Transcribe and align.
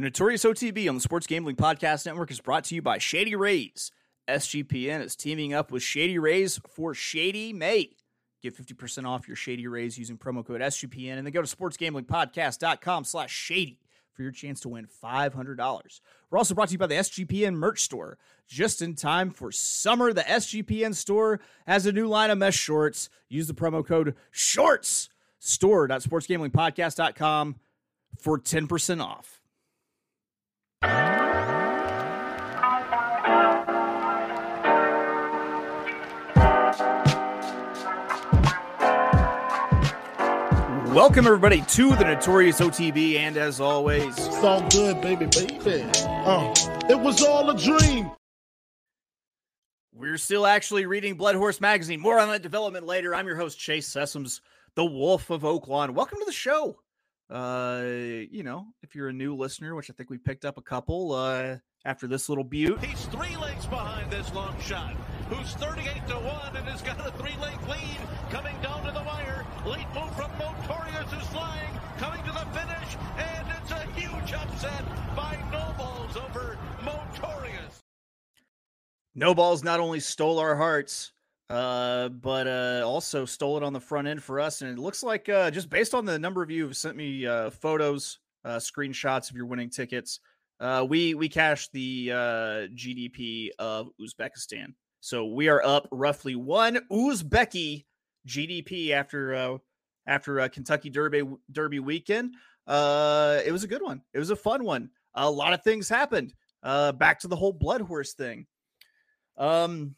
Notorious 0.00 0.44
OTB 0.44 0.88
on 0.88 0.94
the 0.94 1.00
Sports 1.00 1.26
Gambling 1.26 1.56
Podcast 1.56 2.06
Network 2.06 2.30
is 2.30 2.40
brought 2.40 2.62
to 2.66 2.76
you 2.76 2.80
by 2.80 2.98
Shady 2.98 3.34
Rays. 3.34 3.90
SGPN 4.28 5.00
is 5.00 5.16
teaming 5.16 5.52
up 5.52 5.72
with 5.72 5.82
Shady 5.82 6.20
Rays 6.20 6.60
for 6.70 6.94
Shady 6.94 7.52
May. 7.52 7.96
Get 8.40 8.56
50% 8.56 9.08
off 9.08 9.26
your 9.26 9.34
Shady 9.34 9.66
Rays 9.66 9.98
using 9.98 10.16
promo 10.16 10.46
code 10.46 10.60
SGPN 10.60 11.14
and 11.14 11.26
then 11.26 11.32
go 11.32 11.42
to 11.42 11.56
sportsgamblingpodcast.com 11.56 13.02
slash 13.02 13.32
shady 13.32 13.80
for 14.12 14.22
your 14.22 14.30
chance 14.30 14.60
to 14.60 14.68
win 14.68 14.86
$500. 15.02 16.00
We're 16.30 16.38
also 16.38 16.54
brought 16.54 16.68
to 16.68 16.74
you 16.74 16.78
by 16.78 16.86
the 16.86 16.94
SGPN 16.94 17.54
merch 17.54 17.80
store. 17.80 18.18
Just 18.46 18.80
in 18.80 18.94
time 18.94 19.30
for 19.30 19.50
summer, 19.50 20.12
the 20.12 20.22
SGPN 20.22 20.94
store 20.94 21.40
has 21.66 21.86
a 21.86 21.92
new 21.92 22.06
line 22.06 22.30
of 22.30 22.38
mesh 22.38 22.56
shorts. 22.56 23.10
Use 23.28 23.48
the 23.48 23.52
promo 23.52 23.84
code 23.84 24.14
SHORTS 24.30 25.08
store.sportsgamblingpodcast.com 25.40 27.56
for 28.16 28.38
10% 28.38 29.02
off. 29.02 29.37
Welcome, 40.98 41.26
everybody, 41.26 41.62
to 41.62 41.94
the 41.94 42.04
Notorious 42.04 42.60
OTB. 42.60 43.16
And 43.18 43.36
as 43.36 43.60
always, 43.60 44.08
It's 44.18 44.42
all 44.42 44.68
good, 44.68 45.00
baby, 45.00 45.26
baby. 45.26 45.84
Uh, 45.94 46.52
it 46.88 46.98
was 46.98 47.22
all 47.22 47.48
a 47.50 47.56
dream. 47.56 48.10
we're 49.92 50.16
still 50.16 50.46
actually 50.46 50.86
reading 50.86 51.14
Blood 51.14 51.36
Horse 51.36 51.60
Magazine. 51.60 52.00
More 52.00 52.18
on 52.18 52.28
that 52.30 52.42
development 52.42 52.86
later. 52.86 53.14
I'm 53.14 53.26
your 53.26 53.36
host, 53.36 53.58
Chase 53.58 53.88
Sessoms, 53.88 54.40
the 54.74 54.84
Wolf 54.84 55.30
of 55.30 55.42
Oaklawn. 55.42 55.90
Welcome 55.90 56.18
to 56.18 56.24
the 56.24 56.32
show. 56.32 56.78
Uh, 57.30 57.82
you 58.30 58.42
know, 58.42 58.66
if 58.82 58.94
you're 58.94 59.08
a 59.08 59.12
new 59.12 59.34
listener, 59.34 59.74
which 59.74 59.90
I 59.90 59.92
think 59.92 60.08
we 60.08 60.16
picked 60.16 60.46
up 60.46 60.56
a 60.56 60.62
couple 60.62 61.12
uh, 61.12 61.56
after 61.84 62.06
this 62.06 62.28
little 62.28 62.44
butte, 62.44 62.82
He's 62.82 63.04
three 63.06 63.36
lengths 63.36 63.66
behind 63.66 64.10
this 64.10 64.32
long 64.32 64.58
shot, 64.60 64.94
who's 65.28 65.52
38 65.54 66.08
to 66.08 66.14
1 66.14 66.56
and 66.56 66.66
has 66.68 66.80
got 66.80 67.06
a 67.06 67.10
three 67.18 67.36
length 67.38 67.68
lead 67.68 67.98
coming 68.30 68.56
down 68.62 68.82
to 68.86 68.92
the 68.92 69.02
wire. 69.02 69.46
Late 69.66 69.86
move 69.94 70.14
from 70.16 70.30
Motorius 70.32 71.20
is 71.20 71.26
flying, 71.28 71.70
coming 71.98 72.22
to 72.24 72.32
the 72.32 72.46
finish, 72.58 72.96
and 73.18 73.46
it's 73.60 73.70
a 73.72 73.84
huge 74.00 74.32
upset 74.32 74.84
by 75.14 75.36
No 75.52 75.74
Balls 75.76 76.16
over 76.16 76.56
Motorius. 76.80 77.80
No 79.14 79.34
Balls 79.34 79.62
not 79.62 79.80
only 79.80 80.00
stole 80.00 80.38
our 80.38 80.56
hearts, 80.56 81.12
uh, 81.50 82.08
but 82.08 82.46
uh, 82.46 82.82
also 82.84 83.24
stole 83.24 83.56
it 83.56 83.62
on 83.62 83.72
the 83.72 83.80
front 83.80 84.08
end 84.08 84.22
for 84.22 84.40
us. 84.40 84.62
And 84.62 84.70
it 84.70 84.80
looks 84.80 85.02
like 85.02 85.28
uh, 85.28 85.50
just 85.50 85.70
based 85.70 85.94
on 85.94 86.04
the 86.04 86.18
number 86.18 86.42
of 86.42 86.50
you 86.50 86.66
who've 86.66 86.76
sent 86.76 86.96
me 86.96 87.26
uh, 87.26 87.50
photos, 87.50 88.18
uh, 88.44 88.56
screenshots 88.56 89.30
of 89.30 89.36
your 89.36 89.46
winning 89.46 89.70
tickets, 89.70 90.20
uh, 90.60 90.84
we 90.88 91.14
we 91.14 91.28
cashed 91.28 91.72
the 91.72 92.10
uh, 92.12 92.16
GDP 92.74 93.50
of 93.58 93.90
Uzbekistan. 94.00 94.74
So 95.00 95.26
we 95.26 95.48
are 95.48 95.64
up 95.64 95.88
roughly 95.92 96.34
one 96.34 96.80
Uzbeki 96.90 97.84
GDP 98.26 98.90
after 98.90 99.34
uh, 99.34 99.58
after 100.06 100.40
uh, 100.40 100.48
Kentucky 100.48 100.90
Derby 100.90 101.22
Derby 101.52 101.78
weekend. 101.78 102.34
Uh, 102.66 103.40
it 103.44 103.52
was 103.52 103.64
a 103.64 103.68
good 103.68 103.82
one. 103.82 104.02
It 104.12 104.18
was 104.18 104.30
a 104.30 104.36
fun 104.36 104.64
one. 104.64 104.90
A 105.14 105.30
lot 105.30 105.52
of 105.52 105.62
things 105.62 105.88
happened. 105.88 106.34
Uh, 106.62 106.92
back 106.92 107.20
to 107.20 107.28
the 107.28 107.36
whole 107.36 107.52
blood 107.52 107.80
horse 107.80 108.14
thing. 108.14 108.46
Um, 109.36 109.94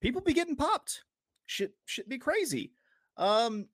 people 0.00 0.20
be 0.20 0.32
getting 0.32 0.56
popped. 0.56 1.02
Should 1.46 1.72
should 1.84 2.08
be 2.08 2.18
crazy. 2.18 2.72
Um, 3.16 3.66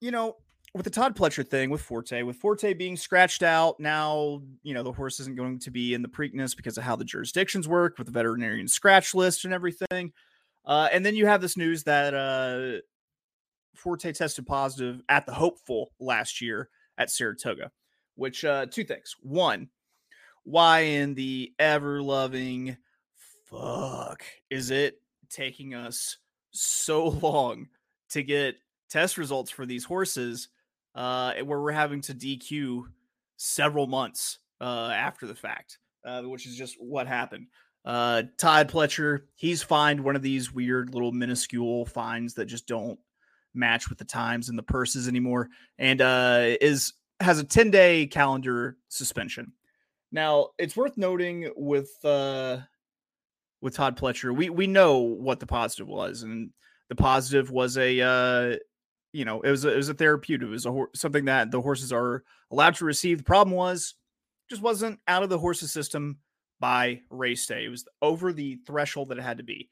you 0.00 0.10
know, 0.10 0.36
with 0.74 0.84
the 0.84 0.90
Todd 0.90 1.16
Pletcher 1.16 1.46
thing 1.46 1.70
with 1.70 1.80
Forte, 1.80 2.22
with 2.22 2.36
Forte 2.36 2.74
being 2.74 2.96
scratched 2.96 3.42
out, 3.42 3.78
now 3.78 4.42
you 4.62 4.74
know 4.74 4.82
the 4.82 4.92
horse 4.92 5.20
isn't 5.20 5.36
going 5.36 5.58
to 5.60 5.70
be 5.70 5.94
in 5.94 6.02
the 6.02 6.08
Preakness 6.08 6.56
because 6.56 6.76
of 6.76 6.84
how 6.84 6.96
the 6.96 7.04
jurisdictions 7.04 7.68
work 7.68 7.98
with 7.98 8.06
the 8.06 8.12
veterinarian 8.12 8.68
scratch 8.68 9.14
list 9.14 9.44
and 9.44 9.54
everything. 9.54 10.12
Uh, 10.64 10.88
and 10.92 11.04
then 11.04 11.14
you 11.14 11.26
have 11.26 11.40
this 11.40 11.56
news 11.56 11.84
that 11.84 12.14
uh, 12.14 12.80
Forte 13.76 14.12
tested 14.12 14.46
positive 14.46 15.02
at 15.08 15.26
the 15.26 15.32
Hopeful 15.32 15.92
last 16.00 16.40
year 16.40 16.70
at 16.98 17.10
Saratoga. 17.10 17.70
Which 18.16 18.44
uh, 18.44 18.66
two 18.66 18.84
things: 18.84 19.14
one, 19.20 19.68
why 20.44 20.80
in 20.80 21.14
the 21.14 21.52
ever 21.58 22.02
loving 22.02 22.76
fuck 23.46 24.24
is 24.50 24.70
it 24.70 25.00
taking 25.30 25.74
us 25.74 26.18
so 26.50 27.06
long 27.22 27.68
to 28.10 28.22
get 28.22 28.56
test 28.90 29.18
results 29.18 29.50
for 29.50 29.66
these 29.66 29.84
horses 29.84 30.48
uh 30.94 31.34
where 31.42 31.60
we're 31.60 31.72
having 31.72 32.00
to 32.00 32.14
DQ 32.14 32.84
several 33.36 33.86
months 33.86 34.38
uh 34.60 34.90
after 34.94 35.26
the 35.26 35.34
fact 35.34 35.78
uh 36.06 36.22
which 36.22 36.46
is 36.46 36.56
just 36.56 36.76
what 36.78 37.06
happened. 37.06 37.48
Uh 37.84 38.22
Todd 38.38 38.68
Pletcher 38.68 39.22
he's 39.34 39.62
fined 39.62 40.00
one 40.00 40.16
of 40.16 40.22
these 40.22 40.52
weird 40.52 40.94
little 40.94 41.12
minuscule 41.12 41.86
fines 41.86 42.34
that 42.34 42.46
just 42.46 42.66
don't 42.66 42.98
match 43.52 43.88
with 43.88 43.98
the 43.98 44.04
times 44.04 44.48
and 44.48 44.58
the 44.58 44.62
purses 44.62 45.08
anymore 45.08 45.48
and 45.78 46.00
uh 46.00 46.54
is 46.60 46.92
has 47.20 47.38
a 47.38 47.44
10 47.44 47.70
day 47.70 48.06
calendar 48.06 48.76
suspension. 48.88 49.52
Now 50.12 50.50
it's 50.58 50.76
worth 50.76 50.96
noting 50.96 51.50
with 51.56 51.90
uh 52.04 52.58
with 53.64 53.74
Todd 53.74 53.98
Pletcher, 53.98 54.36
we 54.36 54.50
we 54.50 54.66
know 54.66 54.98
what 54.98 55.40
the 55.40 55.46
positive 55.46 55.88
was, 55.88 56.22
and 56.22 56.50
the 56.90 56.94
positive 56.94 57.50
was 57.50 57.78
a 57.78 57.98
uh, 58.00 58.56
you 59.10 59.24
know 59.24 59.40
it 59.40 59.50
was 59.50 59.64
a, 59.64 59.72
it 59.72 59.76
was 59.76 59.88
a 59.88 59.94
therapeutic, 59.94 60.46
it 60.46 60.50
was 60.50 60.66
a 60.66 60.84
something 60.94 61.24
that 61.24 61.50
the 61.50 61.62
horses 61.62 61.90
are 61.90 62.22
allowed 62.52 62.74
to 62.76 62.84
receive. 62.84 63.18
The 63.18 63.24
problem 63.24 63.56
was 63.56 63.94
just 64.50 64.60
wasn't 64.60 65.00
out 65.08 65.22
of 65.22 65.30
the 65.30 65.38
horse's 65.38 65.72
system 65.72 66.18
by 66.60 67.00
race 67.08 67.46
day. 67.46 67.64
It 67.64 67.70
was 67.70 67.88
over 68.02 68.34
the 68.34 68.58
threshold 68.66 69.08
that 69.08 69.18
it 69.18 69.24
had 69.24 69.38
to 69.38 69.44
be. 69.44 69.70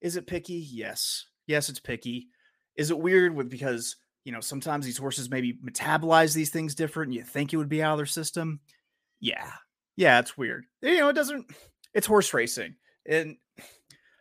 Is 0.00 0.14
it 0.14 0.28
picky? 0.28 0.64
Yes, 0.70 1.26
yes, 1.48 1.68
it's 1.68 1.80
picky. 1.80 2.28
Is 2.76 2.92
it 2.92 3.00
weird 3.00 3.34
with 3.34 3.50
because 3.50 3.96
you 4.22 4.30
know 4.30 4.40
sometimes 4.40 4.86
these 4.86 4.96
horses 4.96 5.28
maybe 5.28 5.58
metabolize 5.64 6.36
these 6.36 6.50
things 6.50 6.76
different, 6.76 7.08
and 7.08 7.16
you 7.16 7.24
think 7.24 7.52
it 7.52 7.56
would 7.56 7.68
be 7.68 7.82
out 7.82 7.94
of 7.94 7.98
their 7.98 8.06
system? 8.06 8.60
Yeah, 9.18 9.50
yeah, 9.96 10.20
it's 10.20 10.38
weird. 10.38 10.66
You 10.82 10.98
know, 10.98 11.08
it 11.08 11.14
doesn't 11.14 11.50
it's 11.94 12.06
horse 12.06 12.32
racing. 12.34 12.74
And 13.06 13.36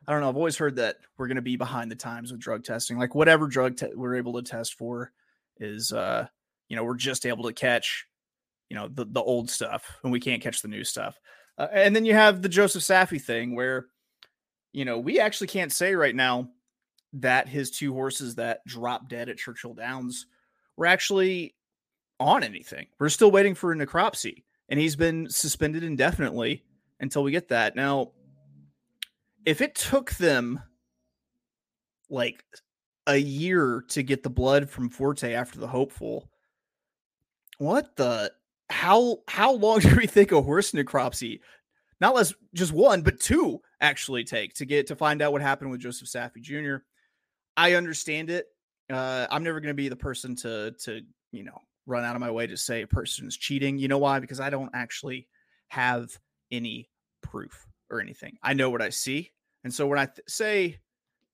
I 0.08 0.14
don't 0.14 0.22
know. 0.22 0.30
I've 0.30 0.38
always 0.38 0.58
heard 0.58 0.78
that 0.78 0.98
we're 1.18 1.28
going 1.28 1.36
to 1.36 1.42
be 1.42 1.58
behind 1.58 1.92
the 1.92 1.96
times 1.96 2.32
with 2.32 2.40
drug 2.40 2.64
testing. 2.64 2.98
Like 2.98 3.14
whatever 3.14 3.48
drug 3.48 3.76
te- 3.76 3.94
we're 3.94 4.16
able 4.16 4.34
to 4.34 4.42
test 4.42 4.76
for 4.76 5.12
is, 5.60 5.92
uh, 5.92 6.28
you 6.70 6.76
know, 6.76 6.84
we're 6.84 6.96
just 6.96 7.26
able 7.26 7.44
to 7.46 7.54
catch, 7.54 8.06
you 8.70 8.76
know, 8.76 8.88
the, 8.88 9.06
the 9.06 9.22
old 9.22 9.50
stuff 9.50 9.98
and 10.04 10.12
we 10.12 10.20
can't 10.20 10.42
catch 10.42 10.62
the 10.62 10.70
new 10.70 10.84
stuff. 10.84 11.20
Uh, 11.58 11.68
and 11.72 11.96
then 11.96 12.06
you 12.06 12.14
have 12.14 12.42
the 12.42 12.50
Joseph 12.50 12.84
Saffie 12.84 13.22
thing 13.22 13.56
where, 13.56 13.88
you 14.72 14.86
know, 14.86 14.98
we 14.98 15.20
actually 15.20 15.48
can't 15.48 15.72
say 15.72 15.94
right 15.96 16.16
now 16.16 16.50
that 17.14 17.48
his 17.48 17.72
two 17.72 17.94
horses 17.94 18.36
that 18.36 18.66
dropped 18.66 19.10
dead 19.10 19.28
at 19.28 19.38
Churchill 19.38 19.74
Downs 19.74 20.28
were 20.78 20.86
actually 20.86 21.56
on 22.20 22.44
anything. 22.44 22.88
We're 23.00 23.10
still 23.10 23.32
waiting 23.32 23.56
for 23.56 23.72
a 23.72 23.76
necropsy 23.76 24.44
and 24.70 24.80
he's 24.80 24.96
been 24.96 25.30
suspended 25.30 25.84
indefinitely 25.84 26.64
until 27.00 27.24
we 27.24 27.32
get 27.32 27.50
that. 27.50 27.76
Now, 27.76 28.12
if 29.46 29.62
it 29.62 29.76
took 29.76 30.12
them 30.12 30.62
like 32.10 32.44
a 33.06 33.18
year 33.18 33.84
to 33.90 34.04
get 34.04 34.24
the 34.24 34.30
blood 34.30 34.70
from 34.70 34.90
Forte 34.90 35.34
after 35.34 35.60
the 35.60 35.68
hopeful, 35.68 36.30
what 37.58 37.96
the 37.96 38.32
how 38.70 39.20
how 39.28 39.54
long 39.54 39.80
do 39.80 39.96
we 39.96 40.08
think 40.08 40.32
a 40.32 40.42
horse 40.42 40.72
necropsy, 40.72 41.40
not 42.02 42.16
less 42.16 42.34
just 42.54 42.74
one, 42.74 43.02
but 43.02 43.20
two 43.20 43.62
actually 43.80 44.24
take 44.24 44.54
to 44.56 44.66
get 44.66 44.88
to 44.88 44.96
find 44.96 45.22
out 45.22 45.32
what 45.32 45.42
happened 45.42 45.72
with 45.72 45.80
Joseph 45.80 46.08
Saffie 46.08 46.42
Jr. 46.42 46.84
I 47.56 47.74
understand 47.74 48.30
it. 48.30 48.48
Uh, 48.92 49.28
I'm 49.30 49.44
never 49.44 49.60
going 49.60 49.72
to 49.72 49.76
be 49.76 49.90
the 49.90 49.96
person 49.96 50.36
to 50.38 50.74
to 50.84 51.02
you 51.32 51.44
know 51.44 51.62
run 51.86 52.04
out 52.04 52.16
of 52.16 52.22
my 52.22 52.32
way 52.32 52.48
to 52.48 52.58
say 52.58 52.82
a 52.82 52.88
person 52.88 53.28
is 53.28 53.38
cheating. 53.38 53.78
You 53.78 53.88
know 53.88 53.98
why? 53.98 54.20
Because 54.20 54.40
I 54.40 54.50
don't 54.50 54.72
actually 54.74 55.28
have 55.70 56.10
any 56.52 56.90
proof 57.22 57.68
or 57.90 58.02
anything. 58.02 58.38
I 58.42 58.54
know 58.54 58.70
what 58.70 58.82
I 58.82 58.90
see. 58.90 59.32
And 59.64 59.74
so 59.74 59.88
when 59.88 60.00
I 60.00 60.06
th- 60.06 60.20
say, 60.28 60.78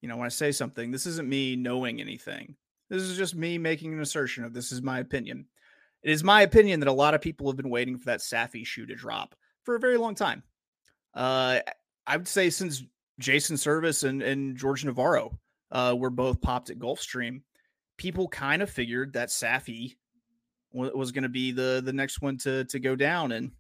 you 0.01 0.10
know, 0.10 0.18
when 0.18 0.25
I 0.25 0.30
say 0.30 0.51
something, 0.51 0.92
this 0.92 1.06
isn't 1.06 1.27
me 1.27 1.56
knowing 1.56 2.01
anything. 2.01 2.56
This 2.89 3.04
is 3.04 3.18
just 3.18 3.36
me 3.36 3.57
making 3.57 3.94
an 3.94 4.01
assertion 4.01 4.44
of 4.44 4.54
this 4.54 4.71
is 4.71 4.81
my 4.81 5.00
opinion. 5.00 5.45
It 6.04 6.12
is 6.12 6.24
my 6.24 6.42
opinion 6.42 6.80
that 6.81 6.89
a 6.89 6.94
lot 6.94 7.13
of 7.13 7.21
people 7.21 7.48
have 7.48 7.57
been 7.57 7.69
waiting 7.69 7.98
for 7.98 8.06
that 8.06 8.19
Saffie 8.19 8.65
shoe 8.65 8.86
to 8.86 8.95
drop 8.95 9.36
for 9.63 9.75
a 9.75 9.80
very 9.80 9.98
long 9.98 10.15
time. 10.15 10.44
Uh, 11.13 11.60
I 12.06 12.18
would 12.18 12.27
say 12.27 12.50
since 12.50 12.83
Jason 13.19 13.57
Servis 13.57 14.04
and, 14.04 14.21
and 14.21 14.57
George 14.57 14.83
Navarro 14.83 15.39
uh, 15.71 15.95
were 15.98 16.10
both 16.10 16.42
popped 16.42 16.69
at 16.69 16.80
Gulfstream, 16.80 17.42
people 17.98 18.27
kind 18.27 18.62
of 18.62 18.69
figured 18.69 19.13
that 19.13 19.30
Saffie 19.30 19.95
wa- 20.71 20.92
was 20.94 21.12
going 21.12 21.24
to 21.24 21.30
be 21.30 21.51
the 21.51 21.81
the 21.83 21.94
next 21.94 22.21
one 22.21 22.38
to 22.39 22.65
to 22.65 22.80
go 22.80 22.95
down 22.95 23.31
and 23.31 23.51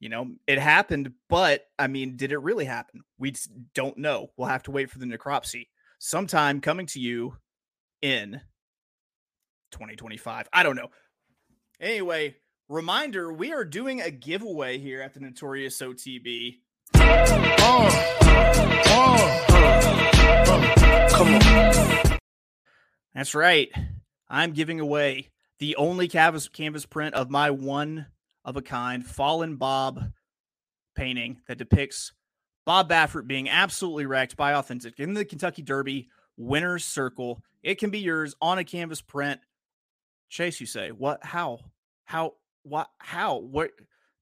you 0.00 0.08
know 0.08 0.32
it 0.46 0.58
happened 0.58 1.12
but 1.28 1.66
i 1.78 1.86
mean 1.86 2.16
did 2.16 2.32
it 2.32 2.38
really 2.38 2.64
happen 2.64 3.02
we 3.18 3.32
don't 3.74 3.96
know 3.96 4.28
we'll 4.36 4.48
have 4.48 4.64
to 4.64 4.72
wait 4.72 4.90
for 4.90 4.98
the 4.98 5.06
necropsy 5.06 5.68
sometime 5.98 6.60
coming 6.60 6.86
to 6.86 6.98
you 6.98 7.36
in 8.02 8.40
2025 9.72 10.48
i 10.52 10.62
don't 10.62 10.76
know 10.76 10.88
anyway 11.80 12.34
Reminder: 12.70 13.32
We 13.32 13.52
are 13.52 13.64
doing 13.64 14.00
a 14.00 14.12
giveaway 14.12 14.78
here 14.78 15.02
at 15.02 15.12
the 15.12 15.18
Notorious 15.18 15.76
OTB. 15.82 16.60
Oh, 16.94 17.00
oh, 18.86 19.44
oh. 20.46 21.08
Come 21.10 21.34
on. 21.34 22.18
That's 23.12 23.34
right. 23.34 23.70
I'm 24.28 24.52
giving 24.52 24.78
away 24.78 25.30
the 25.58 25.74
only 25.74 26.06
canvas 26.06 26.46
canvas 26.46 26.86
print 26.86 27.16
of 27.16 27.28
my 27.28 27.50
one 27.50 28.06
of 28.50 28.56
a 28.56 28.62
kind 28.62 29.06
Fallen 29.06 29.56
Bob 29.56 30.12
painting 30.94 31.40
that 31.46 31.56
depicts 31.56 32.12
Bob 32.66 32.90
Baffert 32.90 33.26
being 33.26 33.48
absolutely 33.48 34.06
wrecked 34.06 34.36
by 34.36 34.54
Authentic 34.54 34.98
in 34.98 35.14
the 35.14 35.24
Kentucky 35.24 35.62
Derby 35.62 36.08
winner's 36.36 36.84
circle. 36.84 37.42
It 37.62 37.78
can 37.78 37.90
be 37.90 38.00
yours 38.00 38.34
on 38.42 38.58
a 38.58 38.64
canvas 38.64 39.00
print. 39.00 39.40
Chase, 40.28 40.60
you 40.60 40.66
say, 40.66 40.90
what? 40.90 41.24
How? 41.24 41.60
How? 42.04 42.34
What? 42.64 42.90
How? 42.98 43.38
What? 43.38 43.70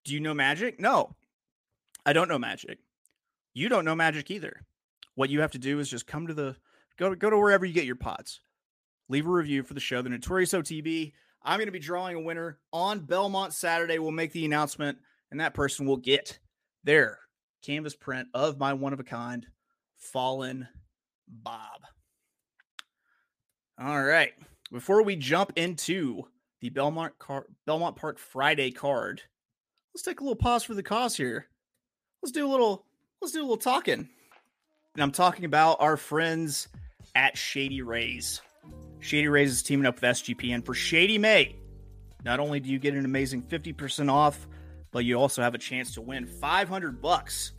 Do 0.04 0.14
you 0.14 0.20
know 0.20 0.34
magic? 0.34 0.78
No, 0.78 1.16
I 2.06 2.12
don't 2.12 2.28
know 2.28 2.38
magic. 2.38 2.78
You 3.54 3.68
don't 3.68 3.84
know 3.84 3.94
magic 3.94 4.30
either. 4.30 4.60
What 5.14 5.30
you 5.30 5.40
have 5.40 5.52
to 5.52 5.58
do 5.58 5.80
is 5.80 5.90
just 5.90 6.06
come 6.06 6.26
to 6.26 6.34
the 6.34 6.54
go 6.98 7.14
go 7.14 7.30
to 7.30 7.38
wherever 7.38 7.64
you 7.64 7.74
get 7.74 7.86
your 7.86 7.96
pods. 7.96 8.40
Leave 9.08 9.26
a 9.26 9.30
review 9.30 9.62
for 9.62 9.74
the 9.74 9.80
show, 9.80 10.02
the 10.02 10.10
Notorious 10.10 10.52
OTB. 10.52 11.12
I'm 11.48 11.56
going 11.56 11.68
to 11.68 11.72
be 11.72 11.78
drawing 11.78 12.14
a 12.14 12.20
winner 12.20 12.58
on 12.74 13.00
Belmont 13.00 13.54
Saturday. 13.54 13.98
We'll 13.98 14.10
make 14.10 14.32
the 14.32 14.44
announcement, 14.44 14.98
and 15.30 15.40
that 15.40 15.54
person 15.54 15.86
will 15.86 15.96
get 15.96 16.38
their 16.84 17.20
canvas 17.64 17.94
print 17.94 18.28
of 18.34 18.58
my 18.58 18.74
one 18.74 18.92
of 18.92 19.00
a 19.00 19.04
kind 19.04 19.46
fallen 19.96 20.68
Bob. 21.26 21.80
All 23.80 24.02
right. 24.02 24.34
Before 24.70 25.02
we 25.02 25.16
jump 25.16 25.54
into 25.56 26.24
the 26.60 26.68
Belmont 26.68 27.18
car- 27.18 27.46
Belmont 27.64 27.96
Park 27.96 28.18
Friday 28.18 28.70
card, 28.70 29.22
let's 29.94 30.02
take 30.02 30.20
a 30.20 30.24
little 30.24 30.36
pause 30.36 30.64
for 30.64 30.74
the 30.74 30.82
cause 30.82 31.16
here. 31.16 31.46
Let's 32.22 32.32
do 32.32 32.46
a 32.46 32.50
little 32.50 32.84
let's 33.22 33.32
do 33.32 33.40
a 33.40 33.40
little 33.40 33.56
talking. 33.56 34.06
And 34.94 35.02
I'm 35.02 35.12
talking 35.12 35.46
about 35.46 35.80
our 35.80 35.96
friends 35.96 36.68
at 37.14 37.38
Shady 37.38 37.80
Rays. 37.80 38.42
Shady 39.00 39.28
Rays 39.28 39.52
is 39.52 39.62
teaming 39.62 39.86
up 39.86 39.96
with 39.96 40.04
SGPN 40.04 40.64
for 40.64 40.74
Shady 40.74 41.18
May. 41.18 41.56
Not 42.24 42.40
only 42.40 42.60
do 42.60 42.68
you 42.68 42.78
get 42.78 42.94
an 42.94 43.04
amazing 43.04 43.42
50% 43.42 44.10
off, 44.10 44.46
but 44.90 45.04
you 45.04 45.16
also 45.16 45.42
have 45.42 45.54
a 45.54 45.58
chance 45.58 45.94
to 45.94 46.00
win 46.00 46.26
500 46.26 47.00
bucks. 47.00 47.52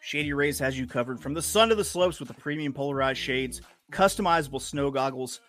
Shady 0.00 0.32
Rays 0.32 0.58
has 0.58 0.78
you 0.78 0.86
covered 0.86 1.20
from 1.20 1.34
the 1.34 1.42
sun 1.42 1.68
to 1.68 1.74
the 1.74 1.84
slopes 1.84 2.18
with 2.18 2.28
the 2.28 2.34
premium 2.34 2.72
polarized 2.72 3.20
shades, 3.20 3.60
customizable 3.92 4.60
snow 4.60 4.90
goggles, 4.90 5.40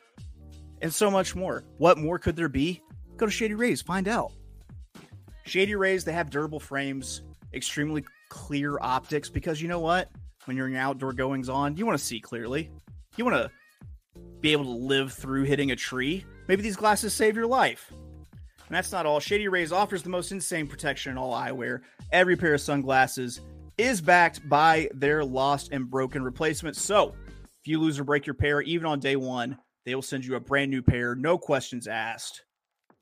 and 0.81 0.93
so 0.93 1.09
much 1.09 1.35
more. 1.35 1.63
What 1.77 1.97
more 1.97 2.19
could 2.19 2.35
there 2.35 2.49
be? 2.49 2.81
Go 3.17 3.25
to 3.25 3.31
Shady 3.31 3.55
Rays, 3.55 3.81
find 3.81 4.07
out. 4.07 4.31
Shady 5.45 5.75
Rays, 5.75 6.03
they 6.03 6.11
have 6.11 6.29
durable 6.29 6.59
frames, 6.59 7.23
extremely 7.53 8.05
clear 8.29 8.77
optics 8.79 9.29
because 9.29 9.61
you 9.61 9.67
know 9.67 9.79
what? 9.79 10.09
When 10.45 10.55
you're 10.55 10.67
in 10.67 10.73
your 10.73 10.81
outdoor 10.81 11.13
goings 11.13 11.49
on, 11.49 11.75
you 11.77 11.85
want 11.85 11.97
to 11.97 12.03
see 12.03 12.19
clearly. 12.19 12.69
You 13.17 13.25
want 13.25 13.37
to 13.37 13.51
be 14.41 14.51
able 14.51 14.65
to 14.65 14.71
live 14.71 15.13
through 15.13 15.43
hitting 15.43 15.71
a 15.71 15.75
tree. 15.75 16.25
Maybe 16.47 16.61
these 16.61 16.75
glasses 16.75 17.13
save 17.13 17.35
your 17.35 17.47
life. 17.47 17.91
And 17.91 18.75
that's 18.75 18.91
not 18.91 19.05
all. 19.05 19.19
Shady 19.19 19.47
Rays 19.47 19.71
offers 19.71 20.03
the 20.03 20.09
most 20.09 20.31
insane 20.31 20.67
protection 20.67 21.11
in 21.11 21.17
all 21.17 21.33
eyewear. 21.33 21.81
Every 22.11 22.35
pair 22.35 22.53
of 22.53 22.61
sunglasses 22.61 23.41
is 23.77 24.01
backed 24.01 24.47
by 24.47 24.89
their 24.93 25.23
lost 25.23 25.69
and 25.71 25.89
broken 25.89 26.23
replacements. 26.23 26.81
So 26.81 27.15
if 27.61 27.67
you 27.67 27.79
lose 27.79 27.99
or 27.99 28.03
break 28.03 28.25
your 28.25 28.35
pair, 28.35 28.61
even 28.61 28.85
on 28.85 28.99
day 28.99 29.15
one, 29.15 29.57
they 29.85 29.95
will 29.95 30.01
send 30.01 30.25
you 30.25 30.35
a 30.35 30.39
brand 30.39 30.69
new 30.69 30.81
pair, 30.81 31.15
no 31.15 31.37
questions 31.37 31.87
asked. 31.87 32.43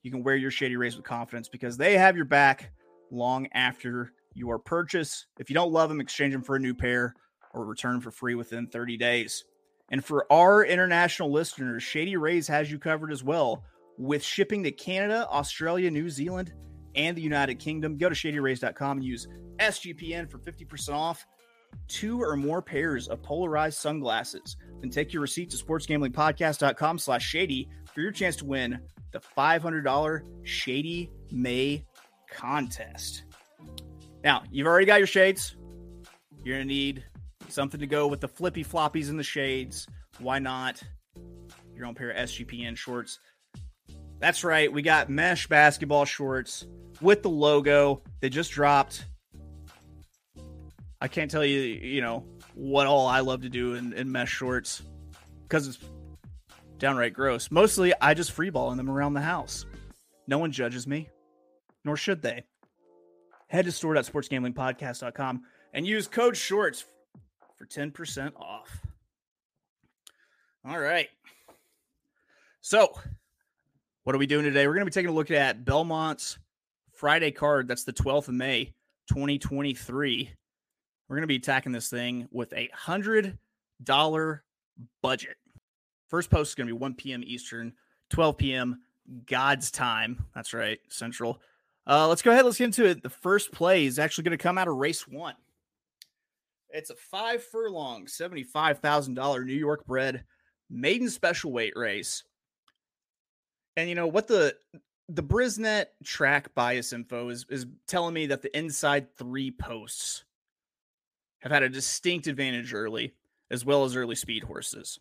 You 0.04 0.12
can 0.12 0.24
wear 0.24 0.36
your 0.36 0.52
Shady 0.52 0.78
Rays 0.78 0.96
with 0.96 1.06
confidence 1.06 1.50
because 1.50 1.76
they 1.76 1.98
have 1.98 2.16
your 2.16 2.26
back 2.26 2.72
long 3.12 3.48
after 3.54 4.14
your 4.34 4.60
purchase. 4.60 5.26
If 5.40 5.50
you 5.50 5.54
don't 5.54 5.74
love 5.74 5.90
them, 5.90 6.00
exchange 6.00 6.34
them 6.34 6.44
for 6.44 6.56
a 6.56 6.60
new 6.60 6.74
pair 6.74 7.14
or 7.54 7.66
return 7.66 8.00
for 8.00 8.12
free 8.12 8.36
within 8.36 8.68
30 8.68 8.98
days. 8.98 9.44
And 9.92 10.04
for 10.04 10.32
our 10.32 10.66
international 10.66 11.32
listeners, 11.32 11.84
Shady 11.84 12.18
Rays 12.18 12.48
has 12.48 12.70
you 12.70 12.78
covered 12.78 13.12
as 13.12 13.24
well 13.24 13.64
with 13.98 14.24
shipping 14.24 14.64
to 14.64 14.72
Canada, 14.72 15.28
Australia, 15.30 15.90
New 15.90 16.10
Zealand, 16.10 16.54
and 16.96 17.16
the 17.16 17.22
United 17.22 17.56
Kingdom. 17.56 17.98
Go 17.98 18.10
to 18.10 18.16
shadyrays.com 18.16 18.98
and 18.98 19.06
use 19.06 19.28
SGPN 19.60 20.30
for 20.30 20.40
50% 20.40 20.94
off 20.94 21.26
two 21.88 22.22
or 22.22 22.36
more 22.36 22.62
pairs 22.62 23.08
of 23.08 23.22
polarized 23.24 23.78
sunglasses. 23.80 24.58
Then 24.82 24.90
take 24.90 25.14
your 25.14 25.22
receipt 25.22 25.50
to 25.52 25.58
sportsgamblingpodcast.com 25.58 27.00
slash 27.00 27.26
shady 27.26 27.70
for 27.94 28.02
your 28.02 28.12
chance 28.12 28.36
to 28.38 28.46
win 28.46 28.80
the 29.12 29.20
$500 29.20 30.22
Shady 30.44 31.12
May 31.32 31.86
contest. 32.30 33.24
Now, 34.24 34.44
you've 34.52 34.68
already 34.68 34.86
got 34.86 34.98
your 34.98 35.08
shades. 35.08 35.56
You're 36.44 36.58
going 36.58 36.68
to 36.68 36.74
need 36.74 37.06
something 37.52 37.80
to 37.80 37.88
go 37.88 38.08
with 38.08 38.22
the 38.22 38.28
flippy 38.28 38.64
floppies 38.64 39.10
and 39.10 39.20
the 39.20 39.24
shades. 39.24 39.88
Why 40.20 40.40
not 40.40 40.82
your 41.76 41.86
own 41.86 41.96
pair 41.96 42.12
of 42.12 42.18
SGPN 42.18 42.76
shorts? 42.76 43.20
That's 44.20 44.44
right. 44.44 44.72
We 44.72 44.82
got 44.82 45.10
mesh 45.10 45.48
basketball 45.48 46.06
shorts 46.06 46.66
with 47.02 47.22
the 47.22 47.30
logo. 47.30 48.02
They 48.20 48.30
just 48.30 48.52
dropped. 48.52 49.06
I 51.00 51.08
can't 51.08 51.30
tell 51.30 51.46
you, 51.46 51.60
you 51.60 52.02
know, 52.02 52.26
what 52.56 52.88
all 52.88 53.06
I 53.06 53.20
love 53.20 53.42
to 53.44 53.50
do 53.50 53.76
in, 53.76 53.94
in 53.94 54.12
mesh 54.12 54.32
shorts 54.32 54.82
because 55.44 55.68
it's 55.68 55.80
downright 56.80 57.14
gross. 57.14 57.52
Mostly, 57.52 57.94
I 58.02 58.14
just 58.14 58.36
freeball 58.36 58.72
in 58.72 58.78
them 58.78 58.90
around 58.90 59.14
the 59.14 59.22
house. 59.22 59.66
No 60.28 60.40
one 60.40 60.52
judges 60.52 60.88
me, 60.88 61.10
nor 61.86 61.96
should 61.96 62.22
they. 62.22 62.44
Head 63.48 63.66
to 63.66 63.72
store.sportsgamblingpodcast.com 63.72 65.44
and 65.74 65.88
use 65.88 66.08
code 66.08 66.36
SHORTS 66.36 66.86
for 67.58 67.66
10% 67.66 68.36
off. 68.36 68.86
All 70.66 70.80
right. 70.80 71.08
So, 72.62 72.94
what 74.04 74.16
are 74.16 74.20
we 74.20 74.28
doing 74.28 74.46
today? 74.46 74.68
We're 74.68 74.74
going 74.74 74.86
to 74.86 74.92
be 74.92 74.92
taking 74.92 75.10
a 75.10 75.14
look 75.14 75.32
at 75.32 75.66
Belmont's 75.66 76.38
Friday 76.94 77.32
card. 77.32 77.68
That's 77.68 77.84
the 77.84 77.94
12th 77.94 78.28
of 78.28 78.34
May, 78.34 78.74
2023. 79.10 80.32
We're 81.08 81.16
going 81.16 81.22
to 81.22 81.28
be 81.28 81.38
attacking 81.38 81.72
this 81.72 81.90
thing 81.90 82.28
with 82.32 82.52
a 82.54 82.70
$100 82.78 83.38
budget. 85.02 85.38
First 86.08 86.30
post 86.30 86.52
is 86.52 86.56
going 86.56 86.68
to 86.68 86.74
be 86.74 86.80
1 86.80 86.94
p.m. 86.96 87.24
Eastern, 87.26 87.74
12 88.10 88.38
p.m. 88.38 88.82
God's 89.26 89.72
time. 89.72 90.26
That's 90.36 90.54
right, 90.54 90.80
Central. 90.90 91.42
Uh, 91.86 92.08
let's 92.08 92.22
go 92.22 92.32
ahead. 92.32 92.44
Let's 92.44 92.58
get 92.58 92.66
into 92.66 92.86
it. 92.86 93.02
The 93.02 93.10
first 93.10 93.52
play 93.52 93.86
is 93.86 94.00
actually 94.00 94.26
going 94.26 94.38
to 94.38 94.44
come 94.44 94.58
out 94.58 94.68
of 94.68 94.76
race 94.76 95.08
one. 95.08 95.36
It's 96.70 96.90
a 96.90 96.96
five 96.96 97.44
furlong, 97.44 98.06
$75,000 98.06 99.46
New 99.46 99.54
York 99.54 99.86
bred 99.86 100.24
maiden 100.70 101.10
special 101.10 101.52
weight 101.52 101.74
race. 101.76 102.24
And 103.76 103.88
you 103.88 103.96
know 103.96 104.08
what 104.08 104.28
the 104.28 104.56
the 105.10 105.24
Brisnet 105.24 105.86
track 106.04 106.54
bias 106.54 106.92
info 106.92 107.30
is 107.30 107.46
is 107.50 107.66
telling 107.88 108.14
me 108.14 108.26
that 108.28 108.42
the 108.42 108.56
inside 108.58 109.16
three 109.16 109.52
posts 109.52 110.26
have 111.40 111.52
had 111.52 111.64
a 111.64 111.70
distinct 111.70 112.28
advantage 112.28 112.74
early, 112.74 113.14
as 113.52 113.64
well 113.64 113.86
as 113.86 113.96
early 113.96 114.16
speed 114.16 114.44
horses. 114.44 115.00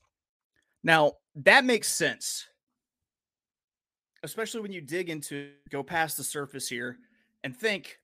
Now, 0.84 1.14
that 1.36 1.64
makes 1.64 1.88
sense, 1.88 2.46
especially 4.22 4.60
when 4.60 4.72
you 4.72 4.82
dig 4.82 5.08
into 5.08 5.50
go 5.70 5.82
past 5.82 6.16
the 6.16 6.24
surface 6.24 6.68
here 6.68 6.98
and 7.42 7.56
think 7.56 7.98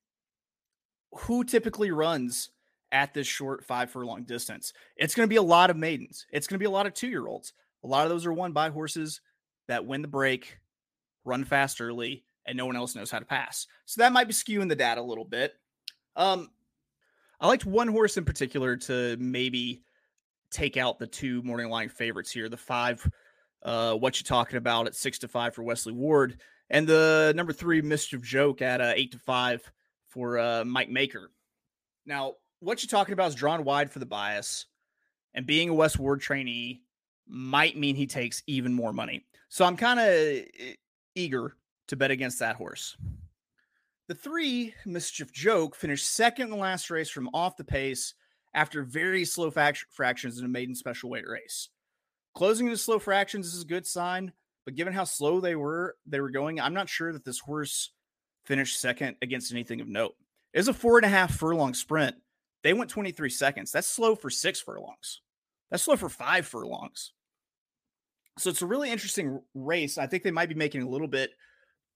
who 1.12 1.44
typically 1.44 1.90
runs 1.90 2.50
at 2.92 3.14
this 3.14 3.26
short 3.26 3.64
five 3.64 3.90
furlong 3.90 4.24
distance. 4.24 4.72
It's 4.96 5.14
going 5.14 5.26
to 5.26 5.30
be 5.30 5.36
a 5.36 5.42
lot 5.42 5.70
of 5.70 5.76
maidens. 5.76 6.26
It's 6.30 6.46
going 6.46 6.56
to 6.56 6.62
be 6.62 6.66
a 6.66 6.70
lot 6.70 6.86
of 6.86 6.94
two 6.94 7.08
year 7.08 7.26
olds. 7.26 7.52
A 7.82 7.88
lot 7.88 8.04
of 8.04 8.10
those 8.10 8.26
are 8.26 8.32
won 8.32 8.52
by 8.52 8.70
horses 8.70 9.20
that 9.66 9.86
win 9.86 10.02
the 10.02 10.08
break, 10.08 10.58
run 11.24 11.44
fast 11.44 11.80
early, 11.80 12.24
and 12.46 12.56
no 12.56 12.66
one 12.66 12.76
else 12.76 12.94
knows 12.94 13.10
how 13.10 13.18
to 13.18 13.24
pass. 13.24 13.66
So 13.86 14.02
that 14.02 14.12
might 14.12 14.28
be 14.28 14.34
skewing 14.34 14.68
the 14.68 14.76
data 14.76 15.00
a 15.00 15.02
little 15.02 15.24
bit. 15.24 15.54
Um, 16.14 16.50
I 17.40 17.48
liked 17.48 17.64
one 17.64 17.88
horse 17.88 18.16
in 18.16 18.24
particular 18.24 18.76
to 18.76 19.16
maybe 19.18 19.82
take 20.50 20.76
out 20.76 20.98
the 20.98 21.06
two 21.06 21.42
morning 21.42 21.70
line 21.70 21.88
favorites 21.88 22.30
here. 22.30 22.48
The 22.48 22.56
five, 22.56 23.08
uh, 23.64 23.94
what 23.94 24.20
you 24.20 24.24
talking 24.24 24.58
about 24.58 24.86
at 24.86 24.94
six 24.94 25.18
to 25.20 25.28
five 25.28 25.54
for 25.54 25.62
Wesley 25.62 25.92
Ward, 25.92 26.40
and 26.70 26.86
the 26.86 27.32
number 27.34 27.52
three 27.52 27.82
mischief 27.82 28.22
joke 28.22 28.62
at 28.62 28.80
uh, 28.80 28.92
eight 28.94 29.12
to 29.12 29.18
five 29.18 29.62
for 30.08 30.38
uh, 30.38 30.64
Mike 30.64 30.90
Maker. 30.90 31.30
Now, 32.06 32.34
what 32.62 32.82
you're 32.82 32.88
talking 32.88 33.12
about 33.12 33.28
is 33.28 33.34
drawn 33.34 33.64
wide 33.64 33.90
for 33.90 33.98
the 33.98 34.06
bias, 34.06 34.66
and 35.34 35.46
being 35.46 35.68
a 35.68 35.74
Wes 35.74 35.98
Ward 35.98 36.20
trainee 36.20 36.82
might 37.26 37.76
mean 37.76 37.96
he 37.96 38.06
takes 38.06 38.42
even 38.46 38.72
more 38.72 38.92
money. 38.92 39.26
So 39.48 39.64
I'm 39.64 39.76
kind 39.76 39.98
of 39.98 40.06
uh, 40.06 40.72
eager 41.14 41.56
to 41.88 41.96
bet 41.96 42.10
against 42.10 42.38
that 42.38 42.56
horse. 42.56 42.96
The 44.08 44.14
three, 44.14 44.74
Mischief 44.84 45.32
Joke, 45.32 45.74
finished 45.74 46.08
second 46.08 46.44
in 46.44 46.50
the 46.50 46.56
last 46.56 46.90
race 46.90 47.08
from 47.08 47.30
off 47.34 47.56
the 47.56 47.64
pace 47.64 48.14
after 48.54 48.82
very 48.82 49.24
slow 49.24 49.50
fact- 49.50 49.86
fractions 49.90 50.38
in 50.38 50.44
a 50.44 50.48
maiden 50.48 50.74
special 50.74 51.10
weight 51.10 51.26
race. 51.26 51.68
Closing 52.34 52.66
into 52.66 52.78
slow 52.78 52.98
fractions 52.98 53.54
is 53.54 53.62
a 53.62 53.66
good 53.66 53.86
sign, 53.86 54.32
but 54.64 54.74
given 54.74 54.92
how 54.92 55.04
slow 55.04 55.40
they 55.40 55.56
were, 55.56 55.96
they 56.06 56.20
were 56.20 56.30
going, 56.30 56.60
I'm 56.60 56.74
not 56.74 56.88
sure 56.88 57.12
that 57.12 57.24
this 57.24 57.38
horse 57.38 57.90
finished 58.44 58.80
second 58.80 59.16
against 59.22 59.52
anything 59.52 59.80
of 59.80 59.88
note. 59.88 60.14
It 60.52 60.58
was 60.58 60.68
a 60.68 60.74
four 60.74 60.98
and 60.98 61.06
a 61.06 61.08
half 61.08 61.34
furlong 61.34 61.74
sprint. 61.74 62.16
They 62.62 62.72
went 62.72 62.90
23 62.90 63.30
seconds. 63.30 63.72
That's 63.72 63.88
slow 63.88 64.14
for 64.14 64.30
six 64.30 64.60
furlongs. 64.60 65.20
That's 65.70 65.82
slow 65.82 65.96
for 65.96 66.08
five 66.08 66.46
furlongs. 66.46 67.12
So 68.38 68.50
it's 68.50 68.62
a 68.62 68.66
really 68.66 68.90
interesting 68.90 69.40
race. 69.54 69.98
I 69.98 70.06
think 70.06 70.22
they 70.22 70.30
might 70.30 70.48
be 70.48 70.54
making 70.54 70.82
a 70.82 70.88
little 70.88 71.08
bit 71.08 71.30